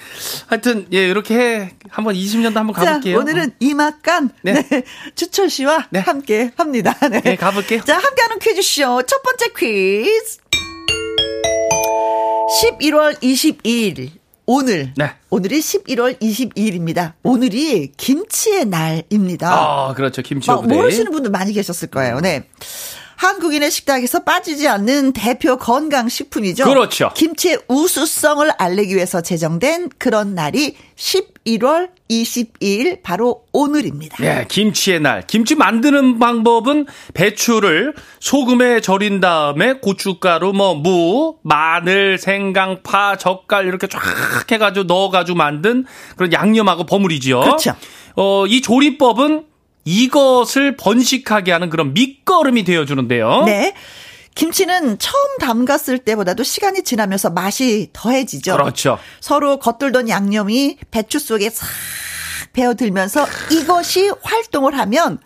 [0.47, 1.71] 하여튼, 예, 이렇게 해.
[1.89, 3.19] 한번 20년도 한번 자, 가볼게요.
[3.19, 4.67] 오늘은 이막간 네.
[4.67, 4.83] 네.
[5.15, 5.99] 주철 씨와 네.
[5.99, 6.93] 함께 합니다.
[7.09, 7.21] 네.
[7.21, 7.83] 네, 가볼게요.
[7.85, 10.39] 자, 함께하는 퀴즈쇼 첫 번째 퀴즈.
[12.61, 14.93] 11월 22일 오늘.
[14.97, 15.11] 네.
[15.29, 17.13] 오늘이 11월 22일입니다.
[17.23, 19.49] 오늘이 김치의 날입니다.
[19.51, 20.21] 아, 그렇죠.
[20.21, 20.77] 김치 막 of day.
[20.77, 22.19] 모르시는 분들 많이 계셨을 거예요.
[22.19, 22.47] 네.
[23.15, 26.65] 한국인의 식탁에서 빠지지 않는 대표 건강식품이죠.
[26.65, 27.11] 그렇죠.
[27.15, 34.17] 김치의 우수성을 알리기 위해서 제정된 그런 날이 11월 22일 바로 오늘입니다.
[34.21, 35.25] 예, 김치의 날.
[35.25, 43.87] 김치 만드는 방법은 배추를 소금에 절인 다음에 고춧가루, 뭐, 무, 마늘, 생강, 파, 젓갈 이렇게
[43.87, 44.01] 쫙
[44.51, 47.39] 해가지고 넣어가지고 만든 그런 양념하고 버무리지요.
[47.39, 47.75] 그렇죠.
[48.15, 49.45] 어, 이 조리법은
[49.85, 53.43] 이것을 번식하게 하는 그런 밑거름이 되어주는데요.
[53.45, 53.73] 네.
[54.35, 58.53] 김치는 처음 담갔을 때보다도 시간이 지나면서 맛이 더해지죠.
[58.57, 58.97] 그렇죠.
[59.19, 61.67] 서로 겉돌던 양념이 배추 속에 싹
[62.53, 65.19] 배어들면서 이것이 활동을 하면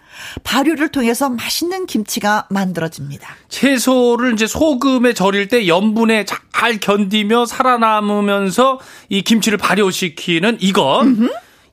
[0.44, 3.28] 발효를 통해서 맛있는 김치가 만들어집니다.
[3.50, 11.04] 채소를 이제 소금에 절일 때 염분에 잘 견디며 살아남으면서 이 김치를 발효시키는 이것.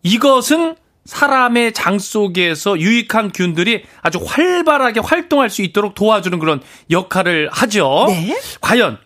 [0.02, 8.06] 이것은 사람의 장 속에서 유익한 균들이 아주 활발하게 활동할 수 있도록 도와주는 그런 역할을 하죠.
[8.08, 8.38] 네.
[8.60, 8.98] 과연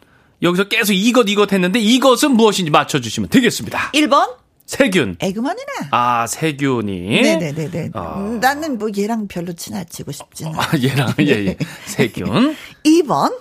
[0.42, 3.90] 여기서 계속 이것 이것 했는데 이것은 무엇인지 맞춰주시면 되겠습니다.
[3.92, 5.16] 1번 세균.
[5.20, 5.72] 에그먼이나.
[5.90, 7.22] 아 세균이.
[7.22, 7.90] 네네네네.
[7.94, 8.18] 아.
[8.18, 10.52] 음, 나는 뭐 얘랑 별로 친해지고 싶지는.
[10.56, 11.56] 아, 얘랑 예 예
[11.86, 12.54] 세균.
[12.84, 13.34] 2번.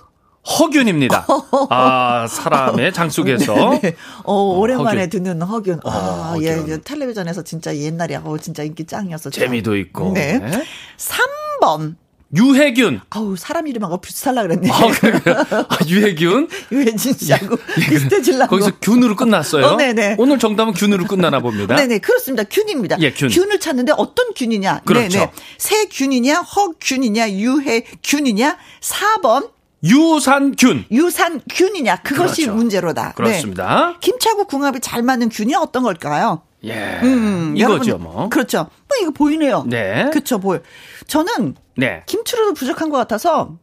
[0.47, 1.27] 허균입니다.
[1.69, 3.79] 아, 사람의 장 속에서.
[3.81, 3.95] 네.
[4.23, 5.23] 어, 오랜만에 허균.
[5.23, 5.79] 듣는 허균.
[5.83, 6.43] 아, 허균.
[6.43, 9.31] 예, 예, 텔레비전에서 진짜 옛날에 어, 진짜 인기 짱이었었죠.
[9.31, 10.13] 재미도 있고.
[10.13, 10.39] 네.
[10.39, 10.63] 네.
[10.97, 11.95] 3번.
[12.35, 12.99] 유해균.
[13.09, 14.69] 아우, 사람 이름하고 비슷하려 그랬네.
[14.69, 15.21] 아, 그래요?
[15.69, 16.49] 아, 유해균.
[16.73, 17.55] 유해진 씨하고.
[17.75, 18.49] 비슷해지려고.
[18.49, 19.65] 거기서 균으로 끝났어요.
[19.65, 20.15] 어, 네네.
[20.19, 21.75] 오늘 정답은 균으로 끝나나 봅니다.
[21.77, 22.43] 네네, 그렇습니다.
[22.43, 22.97] 균입니다.
[22.99, 23.29] 예, 균.
[23.29, 24.81] 균을 찾는데 어떤 균이냐?
[24.83, 25.19] 그렇죠.
[25.19, 25.31] 네네.
[25.57, 28.57] 새균이냐, 허균이냐, 유해균이냐?
[28.81, 29.51] 4번
[29.89, 30.85] 유산균.
[30.91, 31.97] 유산균이냐?
[31.97, 32.55] 그것이 그렇죠.
[32.57, 33.13] 문제로다.
[33.13, 33.87] 그렇습니다.
[33.91, 33.95] 네.
[33.99, 36.41] 김치하고 궁합이 잘 맞는 균이 어떤 걸까요?
[36.63, 36.99] 예.
[37.03, 38.29] 음, 이거죠, 여러분, 뭐.
[38.29, 38.67] 그렇죠.
[38.87, 39.65] 뭐 이거 보이네요.
[39.67, 40.09] 네.
[40.11, 40.59] 그렇죠, 보여.
[41.07, 42.03] 저는 네.
[42.07, 43.57] 김치로도 부족한 것 같아서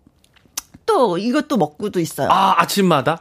[0.87, 2.29] 또 이것도 먹고도 있어요.
[2.31, 3.21] 아, 아, 아침마다?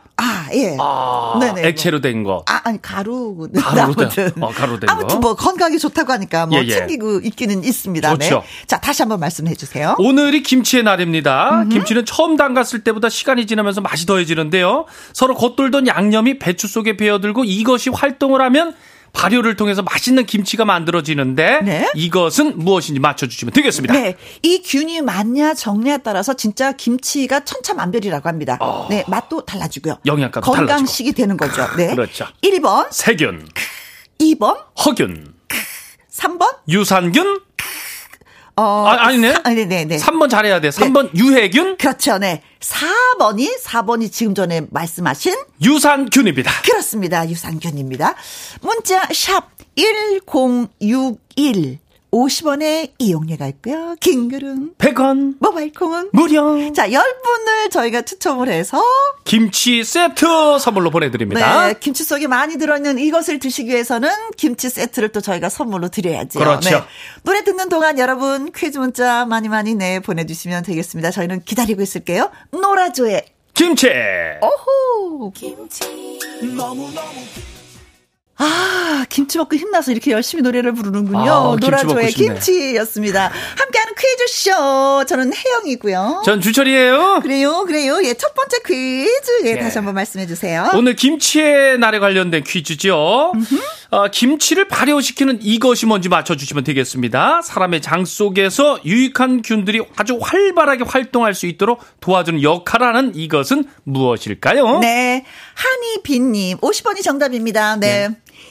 [0.53, 0.77] 예.
[0.79, 1.67] 아, 네네.
[1.69, 2.43] 액체로 된 거.
[2.47, 5.19] 아, 아니 가루 가루로 된- 어, 가루로 된 아무튼 거.
[5.19, 6.69] 뭐 건강에 좋다고 하니까 뭐 예, 예.
[6.71, 8.09] 챙기고 있기는 있습니다.
[8.17, 8.39] 좋죠.
[8.41, 8.67] 네.
[8.67, 9.95] 자 다시 한번 말씀해 주세요.
[9.97, 11.65] 오늘이 김치의 날입니다.
[11.71, 14.85] 김치는 처음 담갔을 때보다 시간이 지나면서 맛이 더해지는데요.
[15.13, 18.75] 서로 겉돌던 양념이 배추 속에 배어들고 이것이 활동을 하면
[19.13, 21.91] 발효를 통해서 맛있는 김치가 만들어지는데 네.
[21.95, 23.93] 이것은 무엇인지 맞춰주시면 되겠습니다.
[23.93, 28.59] 네, 이 균이 맞냐 적냐에 따라서 진짜 김치가 천차만별이라고 합니다.
[28.89, 29.93] 네, 맛도 달라지고요.
[29.93, 29.99] 어.
[30.05, 31.65] 영양가도 건강식이 되는 거죠.
[31.77, 31.95] 네.
[31.95, 32.25] 그렇죠.
[32.43, 33.47] 1번, 세균,
[34.19, 35.33] 2번, 허균,
[36.11, 36.57] 3번.
[36.67, 37.39] 유산균,
[38.55, 39.33] 어, 아, 아니네.
[39.33, 39.97] 사- 아, 네, 네, 네.
[39.97, 40.69] 3번 잘해야 돼.
[40.69, 42.19] 3번 유해균, 그렇죠.
[42.19, 42.43] 네.
[42.59, 46.51] 4번이 4번이 지금 전에 말씀하신 유산균입니다.
[46.63, 47.27] 그렇습니다.
[47.27, 48.13] 유산균입니다.
[48.61, 51.79] 문자 샵 1061.
[52.13, 53.95] 50원의 이용료가 있고요.
[53.99, 58.81] 긴글은 100원 모바일 콩은 무료 자, 10분을 저희가 추첨을 해서
[59.23, 61.67] 김치 세트 선물로 보내드립니다.
[61.67, 66.37] 네, 김치 속에 많이 들어있는 이것을 드시기 위해서는 김치 세트를 또 저희가 선물로 드려야죠.
[66.37, 66.69] 그렇죠.
[66.69, 66.83] 네.
[67.23, 71.09] 노래 듣는 동안 여러분 퀴즈 문자 많이 많이 내 보내주시면 되겠습니다.
[71.09, 72.29] 저희는 기다리고 있을게요.
[72.51, 73.89] 노라조의 김치
[74.41, 75.33] 오호.
[78.37, 81.31] 아, 김치 먹고 힘나서 이렇게 열심히 노래를 부르는군요.
[81.31, 82.11] 아, 노라조의.
[82.11, 83.31] 김치였습니다.
[83.57, 85.05] 함께하는 퀴즈쇼.
[85.07, 86.23] 저는 혜영이고요.
[86.25, 87.19] 전 주철이에요.
[87.21, 88.01] 그래요, 그래요.
[88.03, 89.45] 예, 첫 번째 퀴즈.
[89.45, 89.59] 예, 예.
[89.59, 90.69] 다시 한번 말씀해 주세요.
[90.75, 93.33] 오늘 김치의 날에 관련된 퀴즈죠.
[93.93, 97.43] 어, 김치를 발효시키는 이것이 뭔지 맞춰주시면 되겠습니다.
[97.43, 104.79] 사람의 장 속에서 유익한 균들이 아주 활발하게 활동할 수 있도록 도와주는 역할을 하는 이것은 무엇일까요?
[104.79, 105.23] 네.
[105.53, 107.75] 한이빈님, 50원이 정답입니다.
[107.75, 108.09] 네.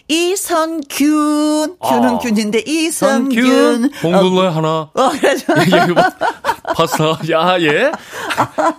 [0.09, 2.18] 이선균, 균은 아.
[2.18, 3.90] 균인데, 이선균.
[3.90, 4.90] 선균, 봉글레 하나.
[4.92, 5.52] 어, 그래죠.
[5.59, 6.02] 예, 이거
[6.74, 7.18] 봤어.
[7.31, 7.90] 야, 예.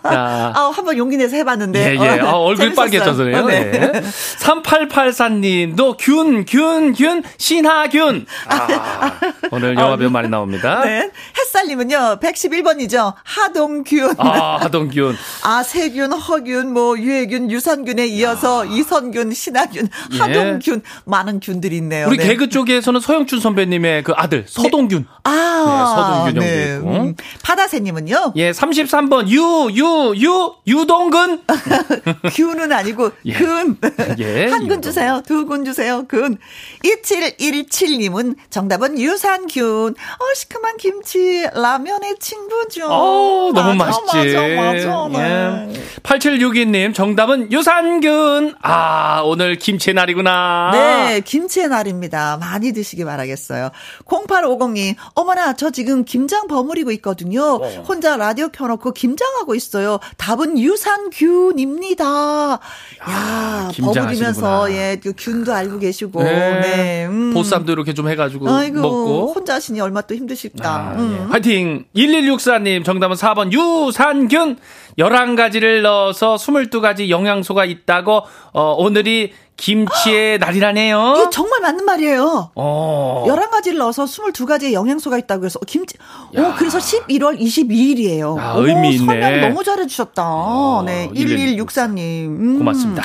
[0.03, 0.53] 자.
[0.55, 1.97] 아, 한번 용기 내서 해봤는데.
[1.97, 2.19] 예, 예.
[2.19, 2.73] 어, 아.
[2.75, 3.37] 빨개져서네요.
[3.37, 3.71] 어, 네.
[3.71, 4.01] 네.
[4.39, 8.25] 3884님도 균, 균, 균, 신하균.
[8.47, 9.19] 아,
[9.51, 10.81] 오늘 영화 배우 많이 나옵니다.
[10.85, 11.09] 네.
[11.37, 13.13] 햇살님은요, 111번이죠.
[13.23, 14.15] 하동균.
[14.17, 15.15] 아, 하동균.
[15.43, 20.17] 아, 세균, 허균, 뭐, 유해균, 유산균에 이어서 이선균, 신하균, 예.
[20.17, 20.81] 하동균.
[21.05, 22.07] 많은 균들이 있네요.
[22.07, 22.27] 우리 네.
[22.27, 25.05] 개그 쪽에서는 서영춘 선배님의 그 아들 서동균.
[25.25, 27.15] 아, 네, 서동균 형도 있고.
[27.43, 28.33] 파다새님은요?
[28.35, 31.41] 예, 33번 유, 유, 유, 유동근.
[32.33, 33.33] 균은 아니고 예.
[33.33, 33.77] 근.
[34.17, 34.81] 예, 한근 유동.
[34.81, 35.21] 주세요.
[35.25, 36.05] 두 근 주세요.
[36.07, 36.37] 근.
[36.83, 39.89] 2717님은 정답은 유산균.
[39.95, 42.87] 어, 시큼한 김치, 라면의 친구죠.
[42.89, 44.35] 어, 너무 맞아, 맛있지.
[44.35, 45.07] 맞아, 맞아.
[45.11, 45.69] 네.
[45.73, 45.83] 예.
[46.03, 48.55] 8762님, 정답은 유산균.
[48.61, 50.69] 아, 오늘 김치 날이구나.
[50.73, 50.92] 네,
[51.25, 52.37] 김치의 날입니다.
[52.37, 53.69] 많이 드시기 바라겠어요.
[54.05, 57.57] 0850님, 어머나, 저 지금 김장 버무리고 있거든요.
[57.87, 59.99] 혼자 라디오 켜놓고 김장하고 있어요.
[60.17, 62.05] 답은 유산균입니다.
[62.05, 63.93] 야, 김장하시는구나.
[63.93, 66.61] 버무리면서, 예, 그 균도 알고 계시고, 네.
[66.61, 67.05] 네.
[67.05, 67.33] 음.
[67.33, 69.33] 보쌈도 이렇게 좀 해가지고 아이고, 먹고.
[69.33, 70.69] 혼자 하시니 얼마 또 힘드실까.
[70.69, 71.17] 아, 음.
[71.19, 71.31] 예.
[71.31, 71.85] 화이팅!
[71.95, 74.57] 1164님, 정답은 4번 유산균.
[74.97, 81.13] 11가지를 넣어서 22가지 영양소가 있다고, 어, 오늘이 김치의 날이라네요.
[81.17, 82.51] 이게 정말 맞는 말이에요.
[82.55, 83.25] 어.
[83.27, 85.95] 11가지를 넣어서 22가지의 영양소가 있다고 해서 김치
[86.35, 86.55] 오 야.
[86.57, 88.37] 그래서 11월 22일이에요.
[88.39, 89.05] 야, 의미 있네.
[89.05, 90.83] 설명 너무 잘해 주셨다.
[90.85, 91.09] 네.
[91.13, 91.87] 1164.
[91.87, 91.99] 1164님.
[92.27, 92.57] 음.
[92.59, 93.03] 고맙습니다.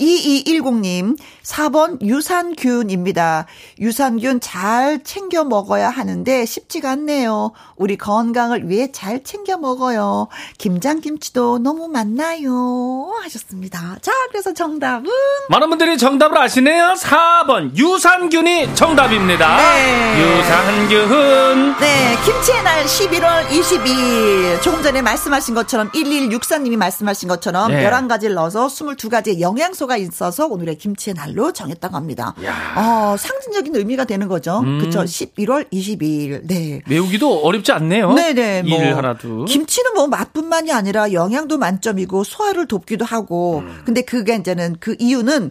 [0.00, 3.46] 2210님, 4번 유산균입니다.
[3.80, 7.52] 유산균 잘 챙겨 먹어야 하는데 쉽지가 않네요.
[7.76, 10.28] 우리 건강을 위해 잘 챙겨 먹어요.
[10.58, 13.12] 김장김치도 너무 많나요?
[13.22, 13.98] 하셨습니다.
[14.00, 15.10] 자, 그래서 정답은?
[15.48, 16.94] 많은 분들이 정답을 아시네요.
[16.96, 19.56] 4번 유산균이 정답입니다.
[19.56, 20.38] 네.
[20.40, 21.76] 유산균.
[21.78, 24.62] 네, 김치의 날 11월 22일.
[24.62, 27.84] 조금 전에 말씀하신 것처럼 1164님이 말씀하신 것처럼 네.
[27.88, 32.34] 11가지를 넣어서 22가지의 영양소가 있어서 오늘의 김치의 날로 정했다고 합니다.
[32.76, 34.60] 어, 상징적인 의미가 되는 거죠.
[34.60, 34.78] 음.
[34.80, 36.46] 그쵸 11월 22일.
[36.46, 36.80] 네.
[36.88, 38.12] 외우기도 어렵지 않네요.
[38.14, 38.62] 네네.
[38.62, 39.44] 뭐 일 하나 둘.
[39.44, 43.58] 김치는 뭐 맛뿐만이 아니라 영양도 만점이고 소화를 돕기도 하고.
[43.60, 43.82] 음.
[43.84, 45.50] 근데 그게 이제는 그 이유는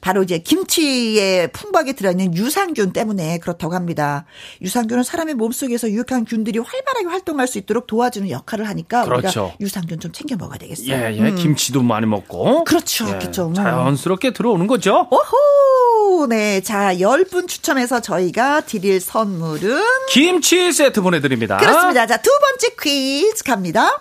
[0.00, 4.24] 바로 이제 김치에 풍부하게 들어있는 유산균 때문에 그렇다고 합니다.
[4.62, 9.42] 유산균은 사람의 몸속에서 유익한 균들이 활발하게 활동할 수 있도록 도와주는 역할을 하니까 그렇죠.
[9.44, 10.92] 우리가 유산균 좀 챙겨 먹어야 되겠어요.
[10.92, 11.32] 예, 예.
[11.32, 12.64] 김치도 많이 먹고.
[12.64, 13.08] 그렇죠.
[13.08, 13.48] 예, 그렇죠.
[13.48, 13.54] 음.
[13.54, 15.08] 자연스럽게 들어오는 거죠.
[15.10, 16.26] 오호!
[16.28, 16.60] 네.
[16.60, 21.56] 자, 10분 추첨해서 저희가 드릴 선물은 김치 세트 보내 드립니다.
[21.58, 22.06] 그렇습니다.
[22.06, 24.00] 자, 두 번째 퀴즈 갑니다.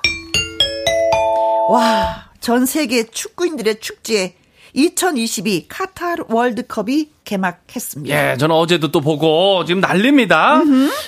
[1.70, 4.36] 와, 전 세계 축구인들의 축제
[4.76, 8.32] 2022 카타르 월드컵이 개막했습니다.
[8.34, 10.62] 예, 저는 어제도 또 보고 지금 난립니다.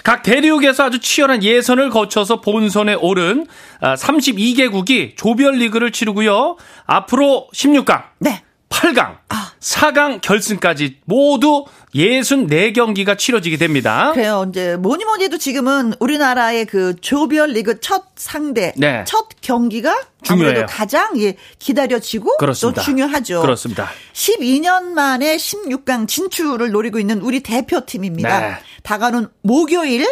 [0.03, 3.45] 각 대륙에서 아주 치열한 예선을 거쳐서 본선에 오른
[3.81, 6.55] 32개국이 조별리그를 치르고요.
[6.85, 8.41] 앞으로 16강, 네.
[8.69, 9.17] 8강,
[9.59, 11.65] 4강 결승까지 모두
[11.95, 14.11] 64경기가 치러지게 됩니다.
[14.13, 14.45] 그래요.
[14.49, 19.03] 이제 뭐니 뭐니 해도 지금은 우리나라의 그 조별 리그 첫 상대, 네.
[19.07, 20.49] 첫 경기가 중요해요.
[20.49, 22.81] 아무래도 가장 예, 기다려지고 그렇습니다.
[22.81, 23.41] 또 중요하죠.
[23.41, 23.89] 그렇습니다.
[24.13, 28.39] 12년 만에 16강 진출을 노리고 있는 우리 대표팀입니다.
[28.39, 28.55] 네.
[28.83, 30.05] 다가오는 목요일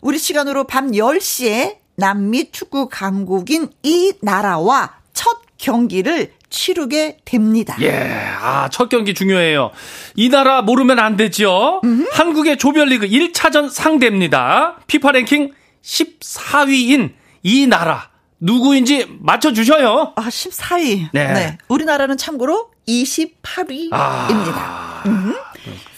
[0.00, 7.76] 우리 시간으로 밤 10시에 남미 축구 강국인 이 나라와 첫 경기를 치르게 됩니다.
[7.80, 7.92] 예,
[8.40, 9.70] 아, 첫 경기 중요해요.
[10.14, 11.80] 이 나라 모르면 안 되죠.
[12.12, 14.76] 한국의 조별리그 1차전 상대입니다.
[14.86, 18.08] 피파 랭킹 14위인 이 나라.
[18.40, 20.12] 누구인지 맞춰주셔요.
[20.16, 21.08] 아, 14위.
[21.12, 21.58] 네.
[21.68, 23.90] 우리나라는 참고로 28위입니다.
[23.92, 25.34] 아.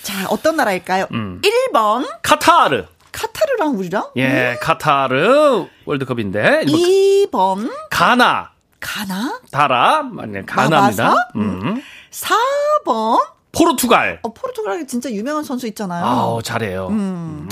[0.02, 1.06] 자, 어떤 나라일까요?
[1.12, 1.40] 음.
[1.42, 2.86] 1번 카타르.
[3.12, 6.64] 카타르랑 우리랑 예, 카타르 월드컵인데.
[6.68, 8.52] 뭐 2번 가나.
[8.80, 9.40] 가나?
[9.50, 10.02] 다라.
[10.02, 11.14] 맞네, 가나입니다.
[11.36, 11.82] 음.
[12.10, 13.20] 4번
[13.52, 14.20] 포르투갈.
[14.22, 16.04] 어, 포르투갈에 진짜 유명한 선수 있잖아요.
[16.04, 16.88] 아우, 잘해요.
[16.88, 17.48] 음.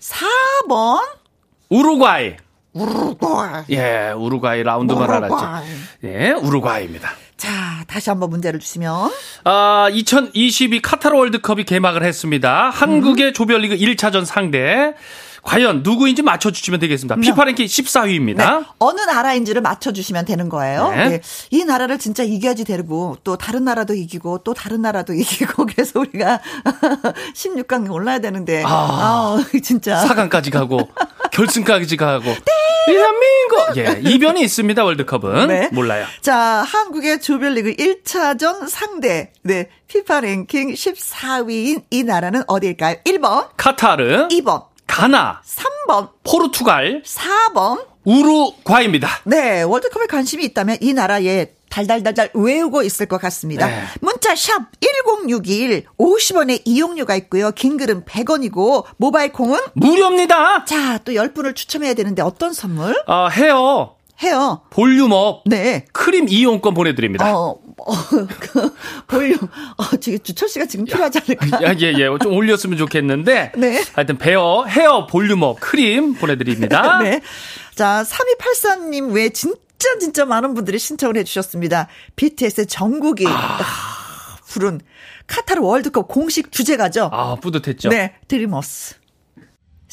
[0.00, 1.02] 4번
[1.68, 2.36] 우루과이.
[2.72, 3.64] 우루과이.
[3.70, 5.08] 예, 우루과이 라운드만.
[5.24, 5.64] 우루과이.
[6.04, 7.08] 예, 우루과이입니다.
[7.36, 7.50] 자,
[7.86, 9.10] 다시 한번 문제를 주시면
[9.44, 12.70] 아, 2022 카타르 월드컵이 개막을 했습니다.
[12.70, 14.94] 한국의 조별리그 1차전 상대.
[15.44, 17.16] 과연 누구인지 맞춰주시면 되겠습니다.
[17.16, 18.36] 피파 랭킹 14위입니다.
[18.36, 20.90] 네, 어느 나라인지를 맞춰주시면 되는 거예요.
[20.90, 21.08] 네.
[21.08, 21.20] 네.
[21.50, 26.40] 이 나라를 진짜 이겨야지 되고 또 다른 나라도 이기고 또 다른 나라도 이기고 그래서 우리가
[27.34, 28.68] 16강에 올라야 되는데 아.
[28.68, 30.88] 아, 진짜 4강까지 가고
[31.30, 32.24] 결승까지 가고
[32.86, 35.68] 대한민국 예 이변이 있습니다 월드컵은 네.
[35.72, 39.32] 몰라요 자, 한국의 조별리그 1차전 상대.
[39.42, 39.68] 네.
[39.88, 42.96] 피파 랭킹 14위인 이 나라는 어디일까요?
[43.04, 47.84] 1번, 카타르 2번, 가나 3번, 포르투갈 4번.
[48.04, 53.66] 우루과이입니다 네, 월드컵에 관심이 있다면 이 나라에 달달달달 외우고 있을 것 같습니다.
[53.66, 53.82] 네.
[54.00, 57.50] 문자 샵 1061, 50원의 이용료가 있고요.
[57.50, 62.94] 긴 글은 100원이고 모바일 콩은 무료입니다 자, 또 10분을 추첨해야 되는데 어떤 선물?
[63.08, 64.62] 어, 헤어 해요.
[64.70, 65.84] 볼륨업 네.
[65.92, 67.34] 크림 이용권 보내드립니다.
[67.36, 67.94] 어, 어,
[68.40, 68.74] 그,
[69.06, 69.38] 볼륨.
[69.76, 71.62] 어, 지금 주철 씨가 지금 필요하지 않을까?
[71.64, 72.08] 야, 예, 예.
[72.22, 73.52] 좀 올렸으면 좋겠는데.
[73.56, 73.84] 네.
[73.94, 76.98] 하여튼, 베어 헤어 볼륨업 크림 보내드립니다.
[77.02, 77.20] 네.
[77.74, 79.58] 자, 3284님 외에 진짜
[79.98, 81.88] 진짜 많은 분들이 신청을 해주셨습니다.
[82.16, 83.58] BTS의 정국이 아,
[84.46, 84.80] 부른
[85.26, 87.10] 카타르 월드컵 공식 주제가죠.
[87.12, 87.88] 아, 뿌듯했죠.
[87.88, 88.96] 네, Dreamers.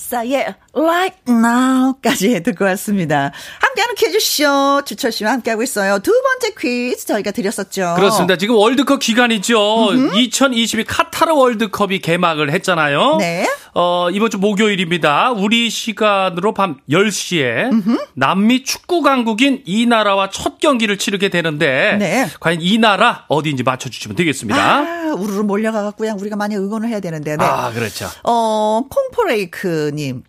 [0.01, 3.31] 싸예 right now까지 듣고 왔습니다.
[3.59, 5.99] 함께하는 퀴즈쇼 주철 씨와 함께하고 있어요.
[5.99, 7.93] 두 번째 퀴즈 저희가 드렸었죠.
[7.95, 8.35] 그렇습니다.
[8.35, 9.93] 지금 월드컵 기간이죠.
[10.15, 13.17] 2022 카타르 월드컵이 개막을 했잖아요.
[13.19, 13.47] 네.
[13.73, 15.31] 어, 이번 주 목요일입니다.
[15.31, 17.69] 우리 시간으로 밤 10시에
[18.15, 22.27] 남미 축구 강국인 이 나라와 첫 경기를 치르게 되는데 네.
[22.39, 24.59] 과연 이 나라 어디인지 맞춰 주시면 되겠습니다.
[24.59, 27.37] 아, 우르르 몰려가 갖고 그냥 우리가 많이 응원을 해야 되는데.
[27.37, 27.43] 네.
[27.45, 28.07] 아, 그렇죠.
[28.23, 30.23] 어, 콩포레이크 님.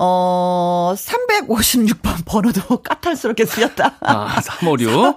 [0.00, 3.96] 어, 356번 번호도 까탈스럽게 쓰였다.
[4.00, 5.16] 아, 356.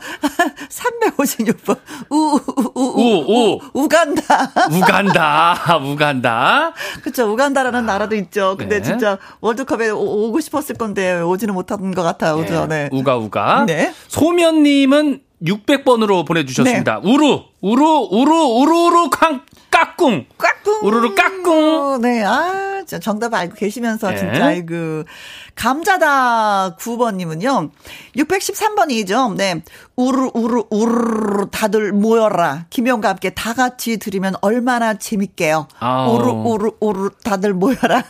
[0.69, 1.77] 356번.
[2.09, 3.59] 우, 우, 우, 우, 우, 우.
[3.73, 4.51] 우간다.
[4.73, 5.77] 우간다.
[5.77, 6.73] 우간다.
[7.03, 8.55] 그쵸, 우간다라는 나라도 있죠.
[8.57, 8.83] 근데 네.
[8.83, 12.37] 진짜 월드컵에 오, 오고 싶었을 건데 오지는 못한 것 같아요.
[12.37, 12.65] 그죠?
[12.65, 12.89] 네.
[12.91, 13.65] 우가 우가.
[13.67, 13.93] 네.
[14.07, 17.01] 소면님은 600번으로 보내주셨습니다.
[17.03, 17.11] 네.
[17.11, 19.41] 우루 우루 우루 우루루 쾅
[19.71, 20.25] 까꿍.
[20.37, 20.79] 까꿍.
[20.83, 22.01] 우르르 까꿍.
[22.01, 24.17] 네, 아, 진짜 정답 알고 계시면서 네.
[24.17, 25.03] 진짜, 아이고.
[25.55, 27.71] 감자다 9번님은요,
[28.17, 29.35] 613번이죠.
[29.35, 29.63] 네.
[29.95, 32.65] 우르, 우르, 우르, 다들 모여라.
[32.69, 35.67] 김영과 함께 다 같이 들으면 얼마나 재밌게요.
[35.79, 36.15] 아우.
[36.15, 38.03] 우르, 우르, 우르, 다들 모여라.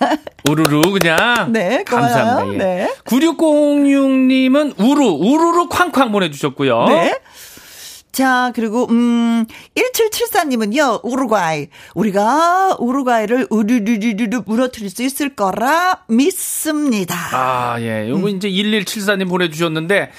[0.50, 1.52] 우루루 그냥.
[1.52, 2.14] 네, 고마워요.
[2.14, 2.64] 감사합니다.
[2.66, 2.76] 예.
[2.76, 2.96] 네.
[3.06, 6.86] 9606님은 우루 우루루 쾅쾅 보내주셨고요.
[6.86, 7.20] 네.
[8.12, 9.46] 자, 그리고, 음,
[9.76, 11.68] 1774님은요, 우루과이.
[11.96, 17.16] 우리가 우루과이를 우르르르르 무너뜨릴 수 있을 거라 믿습니다.
[17.32, 18.10] 아, 예.
[18.10, 18.36] 요거 음.
[18.36, 20.12] 이제 1174님 보내주셨는데,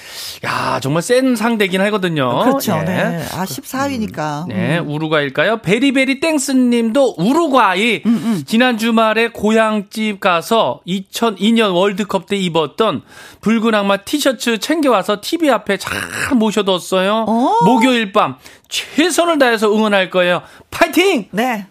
[0.45, 2.43] 야, 정말 센 상대긴 하거든요.
[2.43, 2.77] 그렇죠.
[2.79, 2.83] 예.
[2.83, 3.25] 네.
[3.33, 4.47] 아, 14위니까.
[4.47, 5.57] 네, 우루과일까요?
[5.61, 8.01] 베리베리 땡스님도 우루과이.
[8.05, 13.03] 음, 지난 주말에 고향집 가서 2002년 월드컵 때 입었던
[13.41, 15.99] 붉은 악마 티셔츠 챙겨와서 TV 앞에 잘
[16.35, 17.25] 모셔뒀어요.
[17.27, 17.59] 어.
[17.83, 18.37] 목요일 밤
[18.69, 20.41] 최선을 다해서 응원할 거예요.
[20.71, 21.27] 파이팅!
[21.31, 21.67] 네.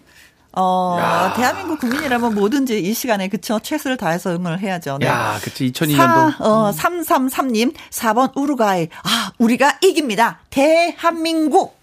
[0.55, 1.33] 어, 야.
[1.35, 3.59] 대한민국 국민이라면 뭐든지 이 시간에 그쵸.
[3.59, 4.99] 최선을 다해서 응원을 해야죠.
[5.01, 5.07] 네.
[5.07, 5.97] 야, 그치, 2002년도.
[5.97, 8.89] 사, 어, 333님, 4번 우루과이.
[9.03, 10.41] 아, 우리가 이깁니다.
[10.51, 11.82] 대한민국.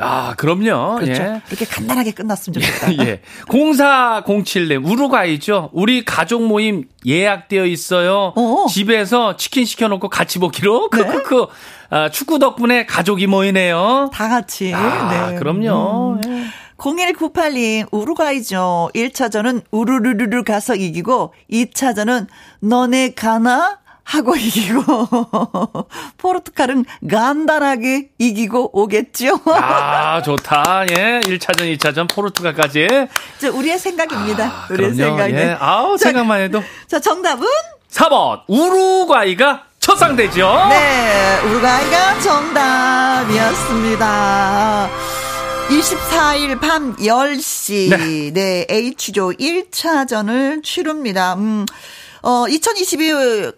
[0.00, 0.96] 아, 그럼요.
[1.00, 1.22] 그렇죠.
[1.22, 1.42] 예.
[1.48, 3.04] 이렇게 간단하게 끝났으면 좋겠다.
[3.06, 3.20] 예.
[3.48, 5.70] 0407님, 우루과이죠?
[5.72, 8.32] 우리 가족 모임 예약되어 있어요.
[8.36, 8.66] 어.
[8.68, 10.90] 집에서 치킨 시켜놓고 같이 먹기로.
[10.92, 10.98] 네.
[10.98, 11.46] 크크크.
[11.90, 14.10] 아, 축구 덕분에 가족이 모이네요.
[14.12, 14.72] 다 같이.
[14.74, 15.38] 아, 네.
[15.38, 16.18] 그럼요.
[16.24, 16.30] 음.
[16.30, 16.44] 예.
[16.80, 18.90] 0198님, 우루과이죠.
[18.94, 22.26] 1차전은 우르르르르 가서 이기고, 2차전은
[22.60, 23.79] 너네 가나?
[24.10, 24.82] 하고 이기고,
[26.18, 29.38] 포르투갈은 간단하게 이기고 오겠죠.
[29.46, 30.84] 아, 좋다.
[30.90, 31.20] 예.
[31.22, 32.88] 1차전, 2차전, 포르투갈까지.
[33.38, 34.46] 저 우리의 생각입니다.
[34.46, 34.94] 아, 우리의.
[34.94, 35.32] 생각이.
[35.34, 35.56] 예.
[35.60, 36.60] 아우, 자, 생각만 해도.
[36.88, 37.46] 자, 정답은?
[37.92, 40.66] 4번, 우루과이가 첫 상대죠.
[40.70, 44.90] 네, 우루과이가 정답이었습니다.
[45.68, 51.34] 24일 밤 10시, 네, H조 1차전을 치릅니다.
[51.34, 51.64] 음,
[52.22, 53.10] 어, 2022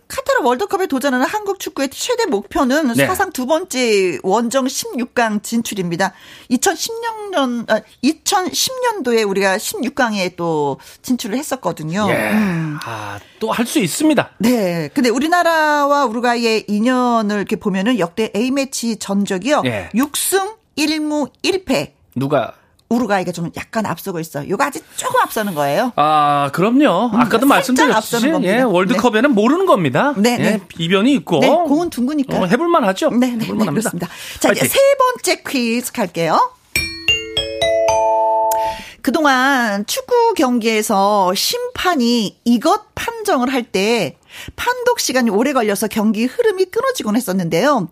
[0.09, 3.07] 카타르 월드컵에 도전하는 한국 축구의 최대 목표는 네.
[3.07, 6.13] 사상 두 번째 원정 16강 진출입니다.
[6.51, 12.07] 2010년, 아, 2010년도에 우리가 16강에 또 진출을 했었거든요.
[12.11, 12.31] 예.
[12.33, 12.79] 음.
[12.85, 14.31] 아, 또 할 수 있습니다.
[14.39, 14.89] 네.
[14.95, 19.63] 근데 우리나라와 우루과이의 인연을 이렇게 보면은 역대 A매치 전적이요.
[19.67, 19.91] 예.
[19.95, 21.93] 6승 1무 1패.
[22.15, 22.55] 누가
[22.93, 24.49] 우루과이가 좀 약간 앞서고 있어요.
[24.49, 25.93] 요거 아직 조금 앞서는 거예요.
[25.97, 27.11] 아, 그럼요.
[27.15, 28.31] 아까도 음, 살짝 말씀드렸듯이.
[28.45, 30.15] 예, 월드컵에는 모르는 겁니다.
[30.17, 30.61] 네, 예, 네.
[30.69, 31.41] 비변이 있고.
[31.41, 32.41] 네, 공은 둥그니까.
[32.41, 33.11] 어, 해볼 만 하죠?
[33.11, 33.91] 네, 네, 네, 해볼 만 합니다.
[33.91, 34.09] 그렇습니다.
[34.41, 34.69] 자, 이제 파이팅.
[34.69, 36.39] 세 번째 퀴즈 갈게요.
[39.01, 44.17] 그동안 축구 경기에서 심판이 이것 판정을 할 때
[44.55, 47.89] 판독 시간이 오래 걸려서 경기 흐름이 끊어지곤 했었는데요.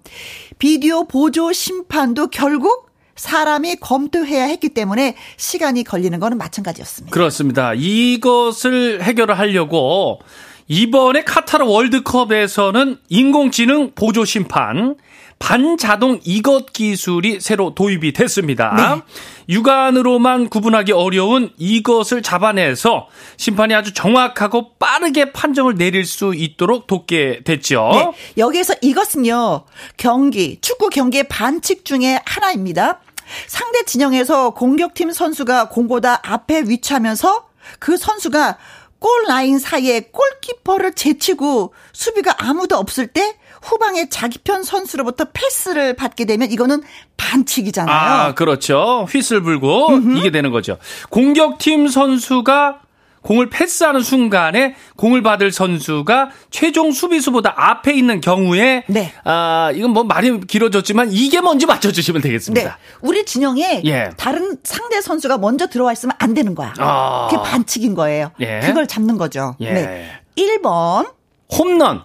[0.58, 7.12] 비디오 보조 심판도 결국 사람이 검토해야 했기 때문에 시간이 걸리는 거는 마찬가지였습니다.
[7.12, 7.72] 그렇습니다.
[7.74, 10.20] 이것을 해결을 하려고
[10.68, 14.94] 이번에 카타르 월드컵에서는 인공지능 보조 심판
[15.40, 18.72] 반자동 이것 기술이 새로 도입이 됐습니다.
[18.76, 19.02] 네.
[19.48, 27.90] 육안으로만 구분하기 어려운 이것을 잡아내서 심판이 아주 정확하고 빠르게 판정을 내릴 수 있도록 돕게 됐죠.
[27.92, 29.64] 네, 여기에서 이것은요,
[29.96, 33.00] 경기, 축구 경기의 반칙 중에 하나입니다.
[33.48, 37.48] 상대 진영에서 공격팀 선수가 공보다 앞에 위치하면서
[37.80, 38.58] 그 선수가
[39.00, 46.24] 골 라인 사이에 골키퍼를 제치고 수비가 아무도 없을 때 후방의 자기 편 선수로부터 패스를 받게
[46.24, 46.82] 되면 이거는
[47.16, 47.94] 반칙이잖아요.
[47.94, 49.06] 아, 그렇죠.
[49.10, 50.78] 휘슬 불고 이게 되는 거죠.
[51.10, 52.80] 공격팀 선수가
[53.22, 59.12] 공을 패스하는 순간에 공을 받을 선수가 최종 수비수보다 앞에 있는 경우에 네.
[59.24, 62.28] 아, 이건 뭐 말이 길어졌지만 이게 뭔지 맞춰 주시면 네.
[62.28, 62.78] 되겠습니다.
[63.02, 64.10] 우리 진영에 예.
[64.16, 66.72] 다른 상대 선수가 먼저 들어와 있으면 안 되는 거야.
[66.78, 67.28] 아.
[67.30, 68.30] 그게 반칙인 거예요.
[68.40, 68.60] 예.
[68.60, 69.54] 그걸 잡는 거죠.
[69.60, 69.72] 예.
[69.72, 70.10] 네.
[70.36, 71.12] 1번.
[71.52, 72.02] 홈런.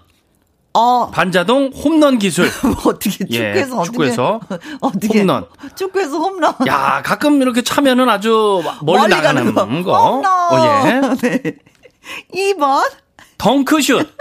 [0.76, 2.49] 어, 반자동 홈런 기술.
[2.86, 4.39] 어떻게 예, 축구에서 어떻게 축구에서
[4.82, 5.45] 어떻게 홈런.
[5.76, 6.53] 축구에서 홈런.
[6.67, 9.63] 야, 가끔 이렇게 차면은 아주 멀리, 나가는 거.
[9.63, 10.26] 홈런.
[10.26, 11.01] 어, 예.
[11.30, 11.55] 네.
[12.34, 12.84] 2번.
[13.38, 14.15] 덩크슛.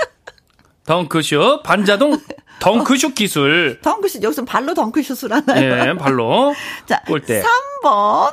[0.87, 1.63] 덩크슛.
[1.65, 2.21] 반자동
[2.61, 3.81] 덩크슛 기술.
[3.83, 5.91] 덩크슛 여기서 발로 덩크슛을 하나요?
[5.91, 6.55] 예, 발로.
[6.87, 7.43] 자, 골대.
[7.83, 8.33] 3번.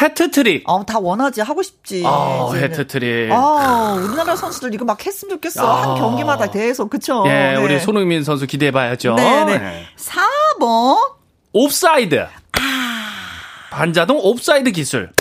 [0.00, 0.68] 해트트릭.
[0.68, 2.02] 어, 다 원하지 하고 싶지.
[2.04, 2.50] 아.
[2.54, 3.32] 해트트릭.
[3.32, 5.66] 아, 우리나라 선수들 이거 막 했으면 좋겠어.
[5.66, 5.82] 아.
[5.82, 7.24] 한 경기마다 계속 그쵸?
[7.26, 7.56] 예, 네.
[7.56, 9.14] 우리 손흥민 선수 기대해 봐야죠.
[9.14, 9.52] 네네.
[9.52, 9.86] 예.
[9.96, 10.98] 4번.
[11.52, 12.20] 옵사이드.
[12.20, 12.28] 아.
[13.70, 15.12] 반자동 옵사이드 기술.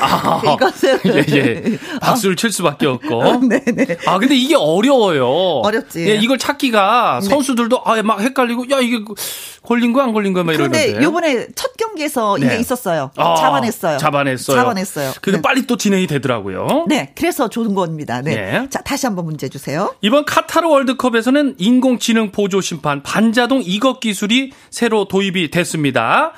[0.00, 0.98] 아, 이것은.
[1.06, 1.78] 예, 예.
[2.00, 3.46] 박수를 칠 수밖에 없고.
[3.46, 3.98] 네네.
[4.06, 5.28] 아, 근데 이게 어려워요.
[5.64, 6.08] 어렵지.
[6.08, 7.28] 예, 이걸 찾기가 네.
[7.28, 8.98] 선수들도 아, 막 헷갈리고, 야, 이게
[9.62, 10.86] 걸린 거 안 걸린 거막 이러는데.
[10.86, 12.60] 그런데 요번에 첫 경기에서 이게 네.
[12.60, 13.10] 있었어요.
[13.16, 13.98] 아, 잡아냈어요.
[13.98, 14.56] 잡아냈어요.
[14.56, 15.12] 잡아냈어요.
[15.20, 15.42] 근데 네.
[15.42, 16.86] 빨리 또 진행이 되더라고요.
[16.88, 18.22] 네, 그래서 좋은 겁니다.
[18.22, 18.34] 네.
[18.34, 18.66] 네.
[18.70, 19.94] 자, 다시 한번 문제 주세요.
[20.00, 26.32] 이번 카타르 월드컵에서는 인공지능 보조 심판 반자동 이것 기술이 새로 도입이 됐습니다.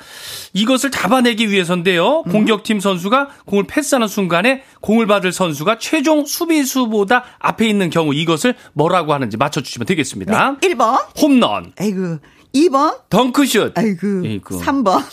[0.53, 2.23] 이것을 잡아내기 위해서인데요.
[2.23, 9.13] 공격팀 선수가 공을 패스하는 순간에 공을 받을 선수가 최종 수비수보다 앞에 있는 경우 이것을 뭐라고
[9.13, 10.57] 하는지 맞춰주시면 되겠습니다.
[10.59, 10.69] 네.
[10.69, 10.99] 1번.
[11.21, 12.17] 홈런, 아이고.
[12.55, 12.99] 2번.
[13.09, 14.07] 덩크슛, 아이고.
[14.23, 14.59] 아이고.
[14.59, 15.03] 3번.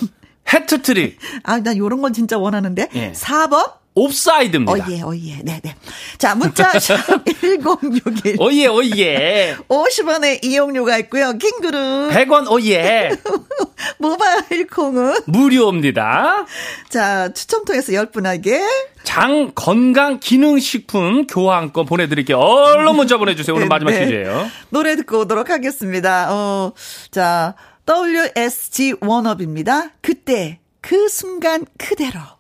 [0.53, 2.89] 해트트릭, 아, 난 요런 건 진짜 원하는데.
[2.95, 3.13] 예.
[3.13, 3.73] 4번.
[4.01, 4.73] 옵사이드입니다.
[4.73, 5.41] 어예, 어예.
[5.43, 5.75] 네, 네.
[6.17, 6.97] 자, 문자 샵
[7.41, 8.37] 1061.
[8.41, 9.57] 오예, 오예.
[9.69, 11.33] 50원의 이용료가 있고요.
[11.37, 13.11] 긴 글은 100원, 오예.
[13.99, 16.47] 모바일 콩은 무료입니다.
[16.89, 18.61] 자, 추첨 통해서 10분에게
[19.05, 22.39] 장 건강 기능식품 교환권 보내드릴게요.
[22.39, 23.55] 얼른 문자 보내주세요.
[23.55, 24.01] 오늘 마지막 네.
[24.01, 24.49] 퀴즈예요.
[24.71, 26.29] 노래 듣고 오도록 하겠습니다.
[26.33, 26.73] 어,
[27.11, 27.55] 자,
[27.89, 29.91] WSG 원업입니다.
[30.01, 32.40] 그때 그 순간 그대로.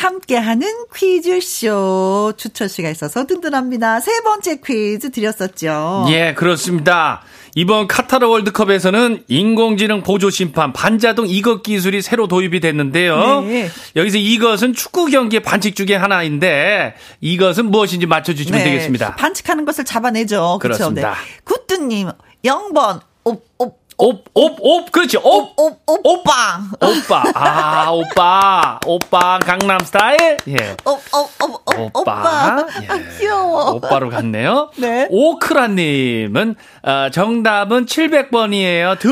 [0.00, 4.00] 함께하는 퀴즈쇼 주철 씨가 있어서 든든합니다.
[4.00, 6.06] 세 번째 퀴즈 드렸었죠.
[6.08, 7.22] 예, 그렇습니다.
[7.54, 13.42] 이번 카타르 월드컵에서는 인공지능 보조 심판 반자동 이것 기술이 새로 도입이 됐는데요.
[13.42, 13.68] 네.
[13.94, 19.10] 여기서 이것은 축구 경기의 반칙 중에 하나인데 이것은 무엇인지 맞춰주시면 되겠습니다.
[19.10, 19.16] 네.
[19.16, 20.60] 반칙하는 것을 잡아내죠.
[20.62, 20.90] 그렇죠.
[20.92, 21.02] 네.
[21.44, 22.08] 굿드님
[22.44, 25.18] 0번 옵, 옵, 옵, 옵, 옵, 그렇지.
[25.18, 26.60] 옵, 옵, 옵, 오빠.
[26.80, 27.22] 오빠.
[27.34, 28.80] 아, 오빠.
[28.86, 30.38] 오빠 강남 스타일.
[30.48, 30.76] 예.
[30.84, 32.66] 옵, 옵, 옵, 옵, 오빠.
[32.82, 32.88] 예.
[32.88, 33.72] 아, 귀여워.
[33.72, 34.70] 오빠로 갔네요.
[34.76, 35.06] 네.
[35.10, 38.98] 오크라님은 어, 정답은 700번이에요.
[38.98, 39.08] 드,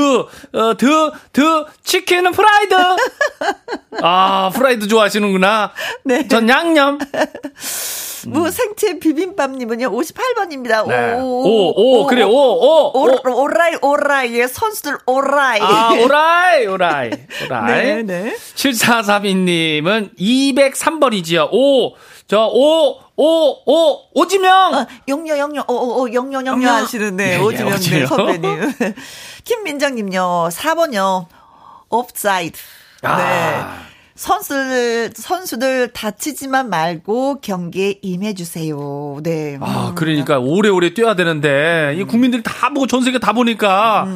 [0.57, 2.75] 어, 드, 드, 치킨은 프라이드.
[4.03, 5.73] 아, 프라이드 좋아하시는구나.
[6.05, 6.27] 네.
[6.29, 6.99] 전 양념.
[8.27, 10.87] 무생채 비빔밥님은요, 58번입니다.
[10.89, 11.15] 네.
[11.15, 13.11] 오, 오, 오, 그래, 오, 오, 오.
[13.11, 14.35] 오, 오라이, 오라이.
[14.39, 14.78] 예, 선수들 오
[15.21, 15.61] 라이.
[15.61, 17.11] 아, 오라이, 오라이,
[17.47, 17.73] 오라이.
[17.73, 18.37] 네, 네.
[18.55, 21.49] 7432님은 203번이지요.
[21.53, 21.95] 오,
[22.27, 24.75] 저, 오, 오, 오, 오지명!
[24.75, 26.73] 어, 용녀, 용녀, 오, 오, 오, 용녀, 용녀 용녀.
[26.73, 28.07] 하시는데, 예, 예, 오지명 네, 오지명.
[28.07, 28.73] 선배님.
[29.45, 31.27] 김민정님요, 4번요,
[31.89, 32.59] 옵사이드.
[33.03, 33.17] 아.
[33.17, 33.88] 네.
[34.19, 39.21] 선수들, 선수들 다치지만 말고 경기에 임해주세요.
[39.23, 39.57] 네.
[39.61, 39.95] 아, 음.
[39.95, 44.09] 그러니까 오래오래 뛰어야 되는데 이 국민들이 다 보고 전 세계 다 보니까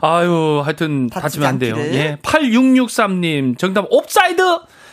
[0.00, 1.74] 아유, 하여튼 다치면 안 돼요.
[1.74, 1.94] 않기를.
[1.96, 2.18] 예.
[2.22, 4.42] 8663님 정답 옵사이드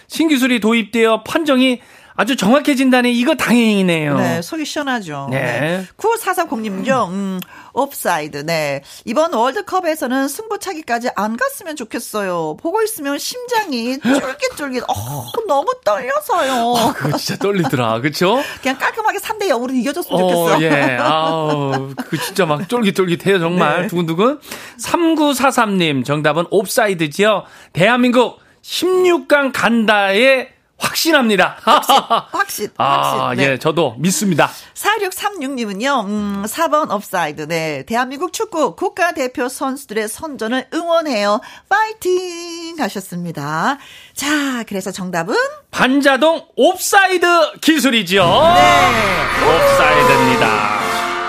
[0.07, 1.81] 신기술이 도입되어 판정이
[2.19, 4.17] 아주 정확해진다니 이거 다행이네요.
[4.17, 5.29] 네, 속이 시원하죠.
[5.31, 5.85] 네.
[5.95, 7.39] 9440님은요, 음,
[7.71, 8.81] 옵사이드, 네.
[9.05, 12.57] 이번 월드컵에서는 승부차기까지 안 갔으면 좋겠어요.
[12.59, 16.93] 보고 있으면 심장이 쫄깃쫄깃, 어, 너무 떨려서요.
[16.93, 18.01] 그거 진짜 떨리더라.
[18.01, 18.43] 그쵸?
[18.61, 20.61] 그냥 깔끔하게 3대 0으로 이겨줬으면 어, 좋겠어.
[20.63, 20.97] 예.
[20.99, 23.83] 아우, 그 진짜 막 쫄깃쫄깃해요, 정말.
[23.83, 23.87] 네.
[23.87, 24.41] 두근두근.
[24.77, 27.45] 3943님, 정답은 옵사이드지요.
[27.71, 31.57] 대한민국 16강 간다에 확신합니다.
[31.61, 33.43] 확신, 아, 확신.
[33.43, 33.51] 네.
[33.51, 34.49] 예, 저도 믿습니다.
[34.73, 37.47] 4636님은요, 음, 4번 옵사이드.
[37.47, 37.83] 네.
[37.85, 41.41] 대한민국 축구 국가대표 선수들의 선전을 응원해요.
[41.67, 42.75] 파이팅!
[42.79, 43.77] 하셨습니다.
[44.13, 45.35] 자, 그래서 정답은?
[45.71, 48.23] 반자동 옵사이드 기술이죠.
[48.23, 49.45] 네.
[49.45, 50.47] 옵사이드입니다.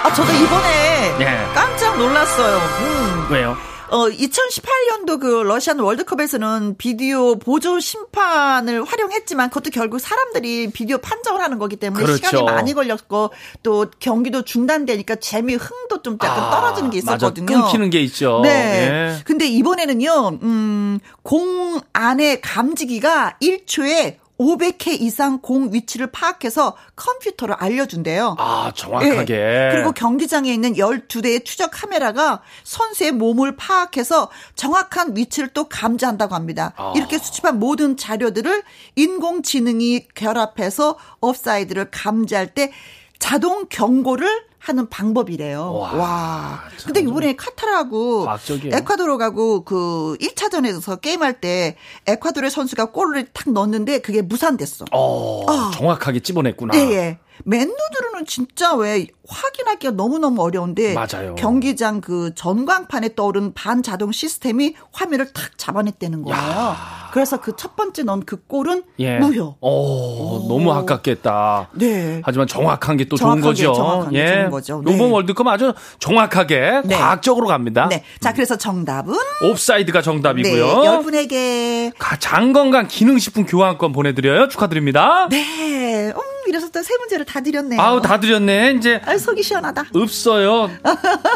[0.02, 1.54] 아, 저도 이번에 예.
[1.54, 2.56] 깜짝 놀랐어요.
[2.56, 3.26] 음.
[3.30, 3.56] 왜요?
[3.90, 11.58] 어, 2018년도 그 러시안 월드컵에서는 비디오 보조 심판을 활용했지만 그것도 결국 사람들이 비디오 판정을 하는
[11.58, 12.24] 거기 때문에 그렇죠.
[12.24, 13.30] 시간이 많이 걸렸고
[13.64, 17.26] 또 경기도 중단되니까 재미 흥도 좀 약간 아, 떨어지는 게 맞아.
[17.26, 17.46] 있었거든요.
[17.46, 18.40] 끊기는 게 있죠.
[18.44, 18.48] 네.
[18.50, 19.22] 예.
[19.24, 28.36] 근데 이번에는요, 음, 공 안에 감지기가 1초에 500회 이상 공 위치를 파악해서 컴퓨터로 알려준대요.
[28.38, 29.34] 아, 정확하게.
[29.34, 29.70] 예.
[29.74, 36.72] 그리고 경기장에 있는 12대의 추적 카메라가 선수의 몸을 파악해서 정확한 위치를 또 감지한다고 합니다.
[36.76, 36.94] 아.
[36.96, 38.62] 이렇게 수집한 모든 자료들을
[38.96, 42.72] 인공지능이 결합해서 옵사이드를 감지할 때
[43.18, 45.72] 자동 경고를 하는 방법이래요.
[45.72, 46.60] 와, 와.
[46.76, 48.76] 참 근데 이번에 카타르하고 과학적이에요.
[48.76, 54.84] 에콰도르하고 그 1차전에서 게임할 때 에콰도르의 선수가 골을 탁 넣었는데 그게 무산됐어.
[54.92, 55.70] 어, 아.
[55.74, 56.76] 정확하게 찝어냈구나.
[56.76, 57.18] 예, 예.
[57.44, 61.34] 맨눈으론 진짜 왜 확인하기가 너무너무 어려운데 맞아요.
[61.36, 66.74] 경기장 그 전광판에 떠오른 반자동 시스템이 화면을 탁 잡아냈다는 거예요.
[67.12, 69.18] 그래서 그 첫 번째 넣은 그 골은 예.
[69.18, 69.56] 무효.
[69.60, 71.68] 어, 너무 아깝겠다.
[71.74, 72.22] 네.
[72.24, 73.72] 하지만 정확한 게 또 좋은 거죠.
[73.74, 74.26] 정확한 게 예.
[74.34, 74.82] 좋은 거죠.
[74.84, 74.94] 네.
[74.94, 76.96] 이번 월드컵 아주 정확하게 네.
[76.96, 77.88] 과학적으로 갑니다.
[77.88, 78.04] 네.
[78.20, 79.14] 자, 그래서 정답은
[79.50, 80.84] 옵사이드가 네, 정답이고요.
[80.84, 84.48] 여러분에게 가- 장건강 기능식품 교환권 보내드려요.
[84.48, 85.26] 축하드립니다.
[85.30, 86.08] 네.
[86.10, 87.78] 음, 이래서 또 세 문제를 다 드렸네요.
[87.80, 88.74] 아우 다 드렸네.
[88.78, 89.84] 이제 아, 속이 시원하다.
[89.94, 90.70] 없어요.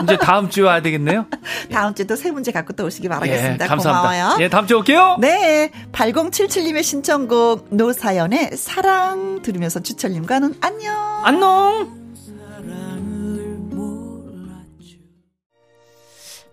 [0.03, 1.27] 이제 다음 주에 와야 되겠네요.
[1.73, 3.65] 다음 주에 또 세 문제 갖고 또 오시기 바라겠습니다.
[3.65, 4.13] 예, 감사합니다.
[4.15, 4.37] 고마워요.
[4.41, 5.17] 예, 다음 주에 올게요.
[5.21, 5.71] 네.
[5.93, 10.95] 8077님의 신청곡 노사연의 사랑 들으면서 주철님과는 안녕.
[11.25, 12.04] 안녕.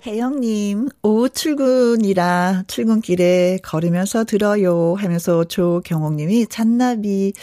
[0.03, 7.33] 혜영님, 오후 출근이라 출근길에 걸으면서 들어요 하면서 조경옥님이 잔나비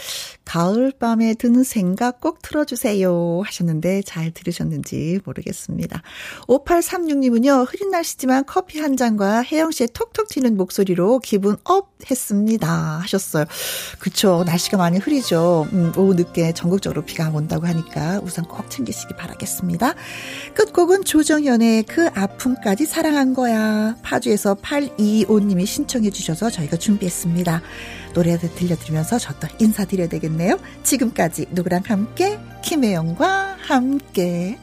[0.45, 6.03] 가을밤에 드는 생각 꼭 틀어주세요 하셨는데 잘 들으셨는지 모르겠습니다.
[6.49, 12.69] 5836님은요, 흐린 날씨지만 커피 한 잔과 혜영 씨의 톡톡 튀는 목소리로 기분 up 했습니다
[13.03, 13.45] 하셨어요.
[13.99, 14.43] 그쵸.
[14.47, 15.69] 날씨가 많이 흐리죠.
[15.73, 19.95] 음, 오후 늦게 전국적으로 비가 온다고 하니까 우산 꼭 챙기시기 바라겠습니다.
[20.55, 23.97] 끝곡은 조정현의 그 아픔까지 사랑한 거야.
[24.03, 27.63] 파주에서 825님이 신청해 주셔서 저희가 준비했습니다.
[28.15, 30.59] 노래 들려드리면서 저 또 인사드려야 되겠네요.
[30.83, 34.59] 지금까지 누구랑 함께 김혜영과 함께